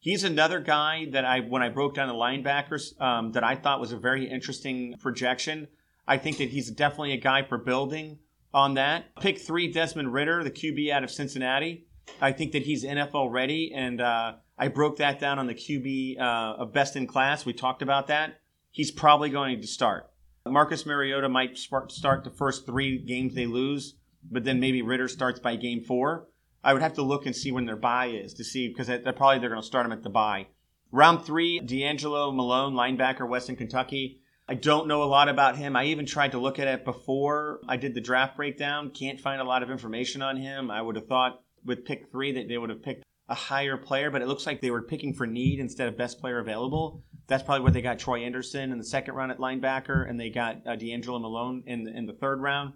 He's 0.00 0.24
another 0.24 0.60
guy 0.60 1.08
that 1.12 1.26
I, 1.26 1.40
when 1.40 1.62
I 1.62 1.68
broke 1.68 1.94
down 1.94 2.08
the 2.08 2.14
linebackers, 2.14 2.98
um, 3.00 3.32
that 3.32 3.44
I 3.44 3.54
thought 3.54 3.80
was 3.80 3.92
a 3.92 3.98
very 3.98 4.28
interesting 4.28 4.96
projection. 4.98 5.68
I 6.08 6.16
think 6.16 6.38
that 6.38 6.48
he's 6.48 6.70
definitely 6.70 7.12
a 7.12 7.18
guy 7.18 7.42
for 7.42 7.58
building 7.58 8.18
on 8.54 8.74
that. 8.74 9.14
Pick 9.20 9.38
three, 9.38 9.70
Desmond 9.70 10.12
Ridder, 10.12 10.42
the 10.42 10.50
QB 10.50 10.90
out 10.90 11.04
of 11.04 11.10
Cincinnati. 11.10 11.86
I 12.20 12.32
think 12.32 12.52
that 12.52 12.62
he's 12.62 12.82
NFL 12.82 13.30
ready, 13.30 13.72
and 13.74 14.00
uh, 14.00 14.36
I 14.58 14.68
broke 14.68 14.96
that 14.96 15.20
down 15.20 15.38
on 15.38 15.46
the 15.46 15.54
QB 15.54 16.18
uh, 16.18 16.62
of 16.62 16.72
best 16.72 16.96
in 16.96 17.06
class. 17.06 17.44
We 17.44 17.52
talked 17.52 17.82
about 17.82 18.06
that. 18.06 18.40
He's 18.70 18.90
probably 18.90 19.28
going 19.28 19.60
to 19.60 19.66
start. 19.66 20.10
Marcus 20.46 20.86
Mariota 20.86 21.28
might 21.28 21.58
start 21.58 22.24
the 22.24 22.30
first 22.30 22.64
three 22.64 22.98
games 22.98 23.34
they 23.34 23.46
lose, 23.46 23.96
but 24.30 24.44
then 24.44 24.58
maybe 24.58 24.80
Ridder 24.80 25.08
starts 25.08 25.38
by 25.38 25.56
game 25.56 25.84
four. 25.84 26.26
I 26.62 26.72
would 26.72 26.82
have 26.82 26.94
to 26.94 27.02
look 27.02 27.26
and 27.26 27.34
see 27.34 27.52
when 27.52 27.66
their 27.66 27.76
buy 27.76 28.06
is 28.06 28.34
to 28.34 28.44
see 28.44 28.68
because 28.68 28.86
they're 28.86 29.12
probably 29.12 29.38
they're 29.38 29.48
going 29.48 29.60
to 29.60 29.66
start 29.66 29.86
him 29.86 29.92
at 29.92 30.02
the 30.02 30.10
buy. 30.10 30.48
Round 30.92 31.24
three, 31.24 31.60
D'Angelo 31.60 32.32
Malone, 32.32 32.74
linebacker, 32.74 33.28
Western 33.28 33.56
Kentucky. 33.56 34.20
I 34.48 34.54
don't 34.54 34.88
know 34.88 35.02
a 35.02 35.04
lot 35.04 35.28
about 35.28 35.56
him. 35.56 35.76
I 35.76 35.84
even 35.84 36.06
tried 36.06 36.32
to 36.32 36.38
look 36.38 36.58
at 36.58 36.66
it 36.66 36.84
before 36.84 37.60
I 37.68 37.76
did 37.76 37.94
the 37.94 38.00
draft 38.00 38.36
breakdown. 38.36 38.90
Can't 38.90 39.20
find 39.20 39.40
a 39.40 39.44
lot 39.44 39.62
of 39.62 39.70
information 39.70 40.22
on 40.22 40.36
him. 40.36 40.70
I 40.70 40.82
would 40.82 40.96
have 40.96 41.06
thought 41.06 41.42
with 41.64 41.84
pick 41.84 42.10
three 42.10 42.32
that 42.32 42.48
they 42.48 42.58
would 42.58 42.70
have 42.70 42.82
picked 42.82 43.04
a 43.28 43.34
higher 43.34 43.76
player, 43.76 44.10
but 44.10 44.22
it 44.22 44.28
looks 44.28 44.46
like 44.46 44.60
they 44.60 44.72
were 44.72 44.82
picking 44.82 45.14
for 45.14 45.26
need 45.26 45.60
instead 45.60 45.86
of 45.86 45.96
best 45.96 46.20
player 46.20 46.40
available. 46.40 47.04
That's 47.28 47.44
probably 47.44 47.62
where 47.62 47.70
they 47.70 47.80
got 47.80 48.00
Troy 48.00 48.24
Anderson 48.24 48.72
in 48.72 48.78
the 48.78 48.84
second 48.84 49.14
round 49.14 49.30
at 49.30 49.38
linebacker, 49.38 50.10
and 50.10 50.18
they 50.18 50.30
got 50.30 50.66
uh, 50.66 50.74
D'Angelo 50.74 51.20
Malone 51.20 51.62
in 51.66 51.84
the, 51.84 51.96
in 51.96 52.06
the 52.06 52.12
third 52.12 52.40
round. 52.40 52.72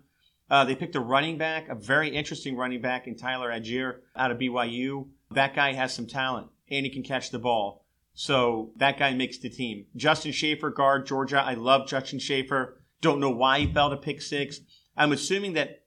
Uh, 0.50 0.64
they 0.64 0.74
picked 0.74 0.94
a 0.94 1.00
running 1.00 1.38
back, 1.38 1.68
a 1.68 1.74
very 1.74 2.10
interesting 2.10 2.56
running 2.56 2.80
back 2.80 3.06
in 3.06 3.16
Tyler 3.16 3.50
Allgeier 3.50 4.00
out 4.14 4.30
of 4.30 4.38
BYU. 4.38 5.08
That 5.30 5.54
guy 5.54 5.72
has 5.72 5.94
some 5.94 6.06
talent 6.06 6.48
and 6.70 6.84
he 6.84 6.92
can 6.92 7.02
catch 7.02 7.30
the 7.30 7.38
ball. 7.38 7.84
So 8.12 8.70
that 8.76 8.98
guy 8.98 9.12
makes 9.14 9.38
the 9.38 9.50
team. 9.50 9.86
Justin 9.96 10.32
Shaffer, 10.32 10.70
guard, 10.70 11.06
Georgia. 11.06 11.40
I 11.40 11.54
love 11.54 11.88
Justin 11.88 12.20
Shaffer. 12.20 12.80
Don't 13.00 13.20
know 13.20 13.30
why 13.30 13.60
he 13.60 13.72
fell 13.72 13.90
to 13.90 13.96
pick 13.96 14.22
six. 14.22 14.60
I'm 14.96 15.12
assuming 15.12 15.54
that 15.54 15.82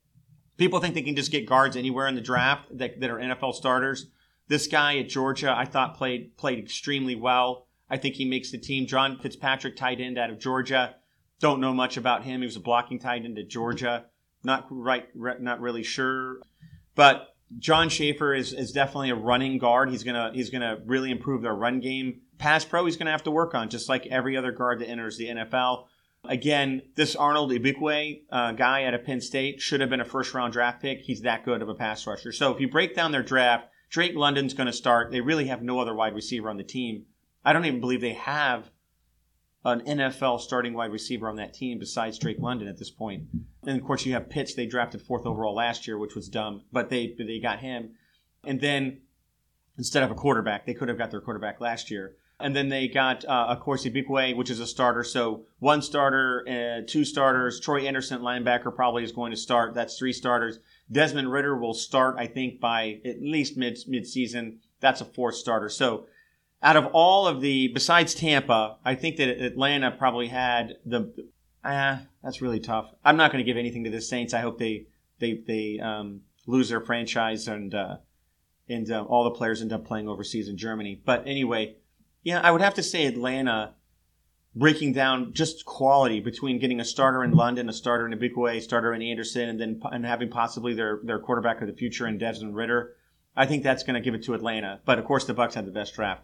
people 0.58 0.80
think 0.80 0.94
they 0.94 1.02
can 1.02 1.16
just 1.16 1.32
get 1.32 1.48
guards 1.48 1.78
anywhere 1.78 2.08
in 2.08 2.16
the 2.16 2.22
draft 2.22 2.78
that, 2.78 3.00
that 3.00 3.10
are 3.10 3.18
NFL 3.18 3.54
starters. 3.54 4.08
This 4.50 4.68
guy 4.68 4.98
at 4.98 5.10
Georgia, 5.10 5.54
I 5.56 5.66
thought 5.66 5.98
played 5.98 6.38
played 6.38 6.60
extremely 6.60 7.16
well. 7.16 7.68
I 7.90 7.98
think 7.98 8.16
he 8.16 8.26
makes 8.26 8.52
the 8.52 8.58
team. 8.58 8.88
John 8.88 9.18
Fitzpatrick, 9.20 9.76
tight 9.76 10.02
end 10.02 10.18
out 10.18 10.30
of 10.30 10.40
Georgia. 10.40 10.96
Don't 11.40 11.62
know 11.62 11.74
much 11.74 11.98
about 11.98 12.24
him. 12.24 12.42
He 12.42 12.46
was 12.46 12.56
a 12.56 12.62
blocking 12.62 13.00
tight 13.00 13.24
end 13.24 13.38
at 13.38 13.50
Georgia. 13.50 14.06
Not 14.44 14.68
right, 14.70 15.08
not 15.16 15.60
really 15.60 15.84
sure, 15.84 16.38
but 16.96 17.30
John 17.60 17.90
Shaffer 17.90 18.34
is, 18.34 18.54
is 18.54 18.72
definitely 18.72 19.10
a 19.10 19.16
running 19.16 19.58
guard. 19.58 19.90
He's 19.90 20.04
gonna 20.04 20.32
he's 20.34 20.50
gonna 20.50 20.78
really 20.86 21.12
improve 21.12 21.42
their 21.42 21.56
run 21.56 21.80
game. 21.80 22.22
Pass 22.38 22.66
pro, 22.66 22.86
he's 22.86 22.98
gonna 22.98 23.12
have 23.12 23.24
to 23.24 23.32
work 23.32 23.56
on, 23.56 23.70
just 23.70 23.90
like 23.90 24.06
every 24.08 24.38
other 24.38 24.52
guard 24.52 24.80
that 24.80 24.90
enters 24.90 25.18
the 25.18 25.28
NFL. 25.28 25.86
Again, 26.26 26.82
this 26.96 27.16
Arnold 27.16 27.52
Ebiketie 27.52 28.24
uh, 28.32 28.52
guy 28.52 28.84
out 28.86 28.94
of 28.94 29.06
Penn 29.06 29.22
State 29.22 29.62
should 29.62 29.82
have 29.82 29.90
been 29.90 30.02
a 30.02 30.06
first 30.06 30.34
round 30.34 30.54
draft 30.54 30.82
pick. 30.82 31.02
He's 31.02 31.22
that 31.22 31.46
good 31.46 31.62
of 31.62 31.70
a 31.70 31.76
pass 31.76 32.06
rusher. 32.06 32.32
So 32.32 32.54
if 32.54 32.60
you 32.60 32.70
break 32.70 32.96
down 32.96 33.12
their 33.12 33.24
draft, 33.24 33.70
Drake 33.90 34.16
London's 34.16 34.54
going 34.54 34.68
to 34.68 34.74
start. 34.74 35.12
They 35.12 35.22
really 35.22 35.48
have 35.48 35.62
no 35.62 35.80
other 35.80 35.94
wide 35.94 36.16
receiver 36.16 36.50
on 36.50 36.58
the 36.58 36.64
team. 36.64 37.06
I 37.46 37.54
don't 37.54 37.66
even 37.66 37.80
believe 37.80 38.02
they 38.02 38.14
have 38.14 38.70
an 39.64 39.82
NFL 39.82 40.42
starting 40.42 40.74
wide 40.74 40.92
receiver 40.92 41.30
on 41.30 41.38
that 41.38 41.54
team 41.54 41.80
besides 41.80 42.20
Drake 42.20 42.40
London 42.40 42.68
at 42.68 42.78
this 42.78 42.92
point. 42.92 43.24
And 43.68 43.78
of 43.80 43.86
course, 43.86 44.06
you 44.06 44.14
have 44.14 44.30
Pitts. 44.30 44.56
They 44.56 44.66
drafted 44.66 45.02
fourth 45.02 45.26
overall 45.26 45.54
last 45.54 45.88
year, 45.88 45.98
which 45.98 46.16
was 46.16 46.30
dumb, 46.30 46.64
but 46.72 46.90
they 46.90 47.14
they 47.18 47.40
got 47.40 47.60
him. 47.60 47.92
And 48.46 48.62
then 48.62 49.02
instead 49.78 50.04
of 50.04 50.10
a 50.10 50.16
quarterback, 50.16 50.66
they 50.66 50.74
could 50.74 50.88
have 50.88 50.98
got 50.98 51.12
their 51.12 51.22
quarterback 51.22 51.60
last 51.60 51.92
year. 51.92 52.16
And 52.40 52.56
then 52.56 52.70
they 52.70 52.88
got, 52.88 53.26
uh, 53.26 53.48
of 53.50 53.60
course, 53.62 53.84
Ebiketie, 53.84 54.38
which 54.38 54.52
is 54.52 54.60
a 54.60 54.68
starter. 54.68 55.04
So 55.04 55.46
one 55.60 55.82
starter, 55.82 56.46
uh, 56.48 56.86
two 56.88 57.04
starters. 57.04 57.60
Troy 57.60 57.88
Anderson, 57.88 58.22
linebacker, 58.22 58.74
probably 58.74 59.04
is 59.04 59.12
going 59.12 59.32
to 59.32 59.38
start. 59.38 59.74
That's 59.74 59.98
three 59.98 60.14
starters. 60.14 60.60
Desmond 60.92 61.32
Ridder 61.32 61.58
will 61.58 61.74
start, 61.74 62.16
I 62.18 62.28
think, 62.28 62.60
by 62.60 63.02
at 63.04 63.22
least 63.22 63.58
mid 63.58 63.80
mid 63.88 64.08
season. 64.08 64.60
That's 64.80 65.02
a 65.02 65.06
fourth 65.06 65.36
starter. 65.36 65.68
So 65.68 66.06
out 66.62 66.78
of 66.78 66.86
all 66.94 67.28
of 67.28 67.42
the 67.42 67.70
besides 67.70 68.16
Tampa, 68.16 68.78
I 68.86 68.96
think 68.96 69.18
that 69.18 69.28
Atlanta 69.28 69.92
probably 69.92 70.28
had 70.28 70.78
the. 70.86 71.12
Ah, 71.70 72.04
that's 72.24 72.42
really 72.42 72.62
tough. 72.62 72.90
I'm 73.04 73.18
not 73.18 73.30
going 73.30 73.44
to 73.44 73.50
give 73.50 73.58
anything 73.58 73.84
to 73.84 73.90
the 73.90 74.00
Saints. 74.00 74.34
I 74.34 74.40
hope 74.40 74.58
they 74.58 74.88
they 75.20 75.44
they 75.46 75.80
um, 75.80 76.22
lose 76.46 76.70
their 76.70 76.80
franchise 76.80 77.50
and 77.50 77.76
uh, 77.76 77.98
and 78.70 78.90
uh, 78.90 79.04
all 79.04 79.26
the 79.26 79.32
players 79.32 79.62
end 79.62 79.74
up 79.74 79.86
playing 79.86 80.08
overseas 80.08 80.48
in 80.48 80.56
Germany. 80.56 81.02
But 81.04 81.28
anyway, 81.28 81.76
yeah, 82.24 82.40
I 82.40 82.52
would 82.52 82.62
have 82.62 82.76
to 82.76 82.84
say 82.84 83.06
Atlanta 83.06 83.74
breaking 84.56 84.94
down 84.94 85.34
just 85.34 85.66
quality 85.66 86.22
between 86.22 86.58
getting 86.58 86.80
a 86.80 86.86
starter 86.86 87.22
in 87.22 87.32
London, 87.32 87.68
a 87.68 87.74
starter 87.74 88.08
in 88.08 88.18
Ebiketie, 88.18 88.58
a 88.58 88.62
starter 88.62 88.94
in 88.94 89.02
Anderson, 89.02 89.50
and 89.50 89.60
then 89.60 89.82
and 89.92 90.06
having 90.06 90.30
possibly 90.30 90.74
their 90.74 91.02
their 91.04 91.20
quarterback 91.20 91.62
of 91.62 91.68
the 91.68 91.74
future 91.74 92.08
in 92.08 92.18
Desmond 92.18 92.56
Ridder. 92.56 92.96
I 93.36 93.46
think 93.46 93.64
that's 93.64 93.84
going 93.84 93.96
to 93.96 94.02
give 94.02 94.16
it 94.16 94.24
to 94.24 94.36
Atlanta. 94.36 94.80
But 94.86 95.00
of 95.00 95.06
course, 95.06 95.26
the 95.26 95.36
Bucs 95.36 95.54
had 95.56 95.66
the 95.66 95.72
best 95.72 95.96
draft. 95.96 96.24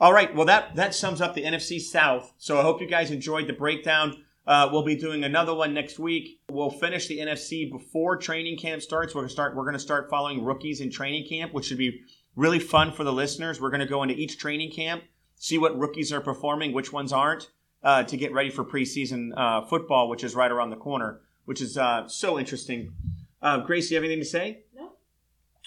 All 0.00 0.12
right. 0.12 0.34
Well, 0.34 0.46
that 0.46 0.74
that 0.74 0.96
sums 0.96 1.20
up 1.20 1.34
the 1.34 1.44
NFC 1.44 1.80
South. 1.80 2.32
So 2.38 2.58
I 2.58 2.62
hope 2.62 2.80
you 2.80 2.88
guys 2.88 3.12
enjoyed 3.12 3.46
the 3.46 3.52
breakdown. 3.52 4.24
Uh, 4.50 4.68
we'll 4.72 4.82
be 4.82 4.96
doing 4.96 5.22
another 5.22 5.54
one 5.54 5.72
next 5.72 6.00
week. 6.00 6.40
We'll 6.50 6.72
finish 6.72 7.06
the 7.06 7.20
NFC 7.20 7.70
before 7.70 8.16
training 8.16 8.58
camp 8.58 8.82
starts. 8.82 9.14
We're 9.14 9.20
gonna 9.20 9.30
start. 9.30 9.54
We're 9.54 9.64
gonna 9.64 9.78
start 9.78 10.10
following 10.10 10.42
rookies 10.42 10.80
in 10.80 10.90
training 10.90 11.28
camp, 11.28 11.54
which 11.54 11.66
should 11.66 11.78
be 11.78 12.00
really 12.34 12.58
fun 12.58 12.90
for 12.90 13.04
the 13.04 13.12
listeners. 13.12 13.60
We're 13.60 13.70
gonna 13.70 13.86
go 13.86 14.02
into 14.02 14.16
each 14.16 14.38
training 14.38 14.72
camp, 14.72 15.04
see 15.36 15.56
what 15.56 15.78
rookies 15.78 16.12
are 16.12 16.20
performing, 16.20 16.72
which 16.72 16.92
ones 16.92 17.12
aren't, 17.12 17.48
uh, 17.84 18.02
to 18.02 18.16
get 18.16 18.32
ready 18.32 18.50
for 18.50 18.64
preseason 18.64 19.30
uh, 19.36 19.66
football, 19.66 20.08
which 20.08 20.24
is 20.24 20.34
right 20.34 20.50
around 20.50 20.70
the 20.70 20.76
corner. 20.76 21.20
Which 21.44 21.60
is 21.60 21.78
uh, 21.78 22.08
so 22.08 22.36
interesting. 22.36 22.92
Uh, 23.40 23.58
Grace, 23.58 23.88
you 23.88 23.98
have 23.98 24.02
anything 24.02 24.20
to 24.20 24.28
say? 24.28 24.64
No. 24.74 24.94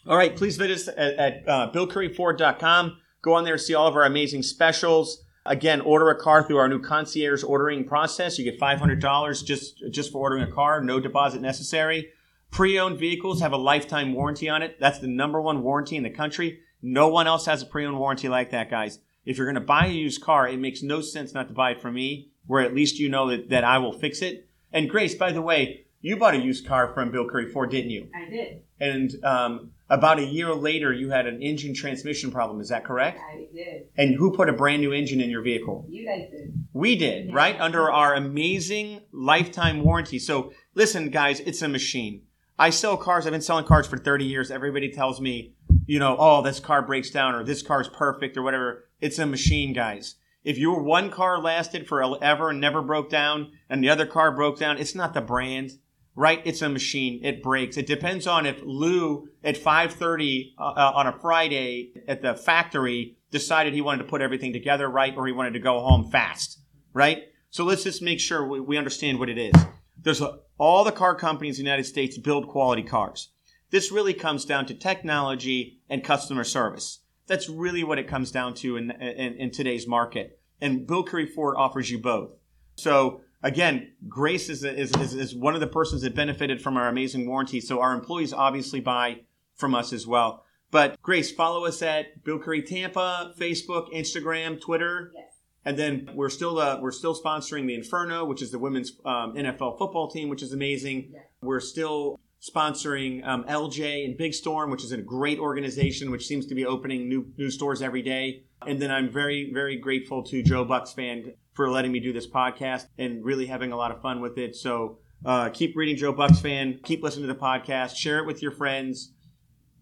All 0.05 0.17
right. 0.17 0.35
Please 0.35 0.57
visit 0.57 0.73
us 0.73 0.87
at, 0.89 0.97
at 0.97 1.47
uh, 1.47 1.71
BillCurrieFord.com. 1.71 2.97
Go 3.21 3.33
on 3.33 3.45
there, 3.45 3.57
see 3.57 3.75
all 3.75 3.87
of 3.87 3.95
our 3.95 4.03
amazing 4.03 4.43
specials. 4.43 5.23
Again, 5.45 5.81
order 5.81 6.09
a 6.09 6.19
car 6.19 6.43
through 6.43 6.57
our 6.57 6.69
new 6.69 6.79
concierge 6.79 7.43
ordering 7.43 7.83
process. 7.83 8.39
You 8.39 8.45
get 8.45 8.59
$500 8.59 9.45
just, 9.45 9.83
just 9.91 10.11
for 10.11 10.19
ordering 10.19 10.43
a 10.43 10.51
car, 10.51 10.81
no 10.81 10.99
deposit 10.99 11.41
necessary. 11.41 12.09
Pre-owned 12.49 12.99
vehicles 12.99 13.41
have 13.41 13.51
a 13.51 13.57
lifetime 13.57 14.13
warranty 14.13 14.47
on 14.47 14.61
it. 14.61 14.79
That's 14.79 14.99
the 14.99 15.07
number 15.07 15.41
one 15.41 15.63
warranty 15.63 15.97
in 15.97 16.03
the 16.03 16.09
country. 16.09 16.59
No 16.81 17.07
one 17.07 17.27
else 17.27 17.45
has 17.47 17.61
a 17.61 17.65
pre-owned 17.65 17.97
warranty 17.97 18.29
like 18.29 18.51
that, 18.51 18.69
guys. 18.69 18.99
If 19.25 19.37
you're 19.37 19.47
going 19.47 19.55
to 19.55 19.61
buy 19.61 19.87
a 19.87 19.91
used 19.91 20.21
car, 20.21 20.47
it 20.47 20.59
makes 20.59 20.83
no 20.83 21.01
sense 21.01 21.33
not 21.33 21.47
to 21.47 21.53
buy 21.53 21.71
it 21.71 21.81
from 21.81 21.95
me, 21.95 22.31
where 22.45 22.61
at 22.61 22.75
least 22.75 22.99
you 22.99 23.09
know 23.09 23.29
that, 23.29 23.49
that 23.49 23.63
I 23.63 23.79
will 23.79 23.93
fix 23.93 24.21
it. 24.21 24.47
And 24.71 24.89
Grace, 24.89 25.15
by 25.15 25.31
the 25.31 25.41
way, 25.41 25.85
you 26.03 26.17
bought 26.17 26.35
a 26.35 26.37
used 26.37 26.67
car 26.67 26.93
from 26.93 27.11
Bill 27.11 27.27
Currie 27.27 27.49
Ford, 27.49 27.71
didn't 27.71 27.89
you? 27.89 28.09
I 28.13 28.29
did. 28.29 28.61
And 28.79 29.23
um, 29.23 29.71
about 29.89 30.19
a 30.19 30.25
year 30.25 30.53
later, 30.53 30.91
you 30.91 31.09
had 31.09 31.27
an 31.27 31.41
engine 31.41 31.73
transmission 31.73 32.29
problem. 32.29 32.59
Is 32.59 32.69
that 32.69 32.83
correct? 32.83 33.21
I 33.21 33.47
did. 33.53 33.87
And 33.97 34.13
who 34.13 34.35
put 34.35 34.49
a 34.49 34.53
brand 34.53 34.81
new 34.81 34.91
engine 34.91 35.21
in 35.21 35.29
your 35.29 35.41
vehicle? 35.41 35.85
You 35.87 36.05
guys 36.05 36.29
did. 36.29 36.53
We 36.73 36.97
did, 36.97 37.27
yeah. 37.27 37.33
right? 37.33 37.59
Under 37.59 37.89
our 37.89 38.15
amazing 38.15 38.99
lifetime 39.13 39.81
warranty. 39.81 40.19
So 40.19 40.51
listen, 40.75 41.09
guys, 41.09 41.39
it's 41.39 41.61
a 41.61 41.69
machine. 41.69 42.23
I 42.59 42.69
sell 42.69 42.97
cars. 42.97 43.25
I've 43.25 43.31
been 43.31 43.41
selling 43.41 43.65
cars 43.65 43.87
for 43.87 43.97
30 43.97 44.25
years. 44.25 44.51
Everybody 44.51 44.91
tells 44.91 45.21
me, 45.21 45.53
you 45.85 45.99
know, 45.99 46.17
oh, 46.19 46.41
this 46.41 46.59
car 46.59 46.81
breaks 46.81 47.11
down 47.11 47.33
or 47.33 47.45
this 47.45 47.61
car 47.61 47.79
is 47.79 47.87
perfect 47.87 48.35
or 48.35 48.43
whatever. 48.43 48.89
It's 48.99 49.19
a 49.19 49.25
machine, 49.25 49.71
guys. 49.71 50.15
If 50.43 50.57
your 50.57 50.83
one 50.83 51.09
car 51.09 51.39
lasted 51.39 51.87
forever 51.87 52.49
and 52.49 52.59
never 52.59 52.81
broke 52.81 53.09
down, 53.09 53.53
and 53.69 53.81
the 53.81 53.89
other 53.89 54.05
car 54.05 54.35
broke 54.35 54.59
down, 54.59 54.77
it's 54.77 54.93
not 54.93 55.13
the 55.13 55.21
brand, 55.21 55.71
right? 56.15 56.41
It's 56.45 56.61
a 56.61 56.69
machine. 56.69 57.23
It 57.23 57.41
breaks. 57.41 57.77
It 57.77 57.87
depends 57.87 58.27
on 58.27 58.45
if 58.45 58.61
Lou 58.63 59.29
at 59.43 59.57
5:30 59.57 60.53
uh, 60.57 60.63
uh, 60.63 60.91
on 60.95 61.07
a 61.07 61.19
Friday 61.19 61.93
at 62.07 62.21
the 62.21 62.35
factory 62.35 63.17
decided 63.31 63.73
he 63.73 63.81
wanted 63.81 64.03
to 64.03 64.09
put 64.09 64.21
everything 64.21 64.53
together 64.53 64.87
right, 64.89 65.13
or 65.17 65.25
he 65.25 65.33
wanted 65.33 65.53
to 65.53 65.59
go 65.59 65.79
home 65.79 66.09
fast, 66.11 66.59
right? 66.93 67.23
So 67.49 67.63
let's 67.63 67.83
just 67.83 68.01
make 68.01 68.19
sure 68.19 68.47
we, 68.47 68.59
we 68.59 68.77
understand 68.77 69.19
what 69.19 69.29
it 69.29 69.37
is. 69.37 69.53
There's 69.97 70.21
a, 70.21 70.39
all 70.57 70.83
the 70.83 70.91
car 70.91 71.15
companies 71.15 71.59
in 71.59 71.65
the 71.65 71.69
United 71.69 71.85
States 71.85 72.17
build 72.17 72.47
quality 72.47 72.83
cars. 72.83 73.29
This 73.69 73.91
really 73.91 74.13
comes 74.13 74.45
down 74.45 74.67
to 74.67 74.73
technology 74.75 75.79
and 75.89 76.03
customer 76.03 76.43
service. 76.43 76.99
That's 77.25 77.49
really 77.49 77.83
what 77.83 77.97
it 77.97 78.07
comes 78.07 78.31
down 78.31 78.53
to 78.55 78.77
in, 78.77 78.91
in, 78.91 79.33
in 79.35 79.51
today's 79.51 79.87
market. 79.87 80.39
And 80.61 80.85
Bill 80.85 81.03
Currie 81.03 81.25
Ford 81.25 81.55
offers 81.57 81.89
you 81.89 81.97
both. 81.97 82.31
So 82.75 83.21
again, 83.43 83.91
Grace 84.07 84.49
is, 84.49 84.63
is, 84.63 84.95
is, 84.95 85.13
is 85.13 85.35
one 85.35 85.53
of 85.53 85.59
the 85.59 85.67
persons 85.67 86.01
that 86.01 86.15
benefited 86.15 86.61
from 86.61 86.77
our 86.77 86.87
amazing 86.87 87.27
warranty. 87.27 87.61
So 87.61 87.81
our 87.81 87.93
employees 87.93 88.33
obviously 88.33 88.79
buy 88.79 89.21
from 89.55 89.75
us 89.75 89.93
as 89.93 90.07
well. 90.07 90.45
But 90.71 90.99
Grace, 91.03 91.31
follow 91.31 91.65
us 91.65 91.83
at 91.83 92.23
Bill 92.23 92.39
Currie 92.39 92.63
Tampa, 92.63 93.33
Facebook, 93.37 93.93
Instagram, 93.93 94.59
Twitter. 94.59 95.11
Yes. 95.13 95.25
And 95.65 95.77
then 95.77 96.09
we're 96.15 96.29
still 96.29 96.59
uh, 96.59 96.79
we're 96.81 96.91
still 96.91 97.15
sponsoring 97.15 97.67
the 97.67 97.75
Inferno, 97.75 98.25
which 98.25 98.41
is 98.41 98.51
the 98.51 98.59
women's 98.59 98.91
um, 99.05 99.35
NFL 99.35 99.77
football 99.77 100.09
team, 100.09 100.27
which 100.29 100.41
is 100.41 100.51
amazing. 100.51 101.11
Yeah. 101.13 101.19
We're 101.41 101.61
still 101.61 102.19
sponsoring 102.41 103.25
um, 103.25 103.45
LJ 103.45 104.03
and 104.03 104.17
Big 104.17 104.33
Storm, 104.33 104.71
which 104.71 104.83
is 104.83 104.91
a 104.91 104.97
great 104.97 105.39
organization, 105.39 106.11
which 106.11 106.25
seems 106.25 106.47
to 106.47 106.55
be 106.55 106.65
opening 106.65 107.07
new 107.07 107.31
new 107.37 107.49
stores 107.49 107.81
every 107.81 108.01
day. 108.01 108.43
And 108.67 108.81
then 108.81 108.91
I'm 108.91 109.09
very 109.09 109.51
very 109.53 109.77
grateful 109.77 110.23
to 110.23 110.43
Joe 110.43 110.65
Bucs 110.65 110.93
fan 110.93 111.33
for 111.53 111.69
letting 111.69 111.91
me 111.91 111.99
do 111.99 112.13
this 112.13 112.27
podcast 112.27 112.87
and 112.97 113.23
really 113.23 113.45
having 113.45 113.71
a 113.71 113.77
lot 113.77 113.91
of 113.91 114.01
fun 114.01 114.21
with 114.21 114.37
it. 114.37 114.55
So 114.55 114.97
uh, 115.25 115.49
keep 115.49 115.75
reading 115.75 115.95
Joe 115.95 116.13
Bucs 116.13 116.41
fan, 116.41 116.79
keep 116.83 117.03
listening 117.03 117.27
to 117.27 117.33
the 117.33 117.39
podcast, 117.39 117.95
share 117.95 118.19
it 118.19 118.25
with 118.25 118.41
your 118.41 118.51
friends 118.51 119.13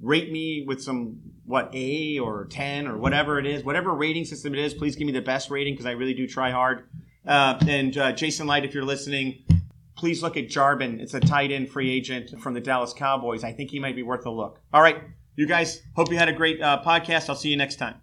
rate 0.01 0.31
me 0.31 0.63
with 0.67 0.81
some 0.81 1.19
what 1.45 1.69
A 1.73 2.19
or 2.19 2.45
ten 2.45 2.87
or 2.87 2.97
whatever 2.97 3.39
it 3.39 3.45
is, 3.45 3.63
whatever 3.63 3.93
rating 3.93 4.25
system 4.25 4.53
it 4.53 4.59
is. 4.59 4.73
Please 4.73 4.95
give 4.95 5.05
me 5.05 5.13
the 5.13 5.21
best 5.21 5.49
rating 5.49 5.73
because 5.73 5.85
I 5.85 5.91
really 5.91 6.13
do 6.13 6.27
try 6.27 6.51
hard. 6.51 6.85
Uh, 7.25 7.57
and 7.67 7.97
uh, 7.97 8.11
Jason 8.13 8.47
Licht, 8.47 8.65
if 8.65 8.73
you're 8.73 8.85
listening, 8.85 9.43
please 9.95 10.23
look 10.23 10.37
at 10.37 10.49
Jarwin. 10.49 10.99
It's 10.99 11.13
a 11.13 11.19
tight 11.19 11.51
end 11.51 11.69
free 11.69 11.91
agent 11.91 12.39
from 12.41 12.53
the 12.53 12.61
Dallas 12.61 12.93
Cowboys. 12.93 13.43
I 13.43 13.53
think 13.53 13.69
he 13.69 13.79
might 13.79 13.95
be 13.95 14.03
worth 14.03 14.25
a 14.25 14.31
look. 14.31 14.59
All 14.73 14.81
right, 14.81 14.97
you 15.35 15.45
guys. 15.45 15.81
Hope 15.95 16.11
you 16.11 16.17
had 16.17 16.29
a 16.29 16.33
great 16.33 16.61
uh, 16.61 16.81
podcast. 16.83 17.29
I'll 17.29 17.35
see 17.35 17.49
you 17.49 17.57
next 17.57 17.75
time. 17.75 17.95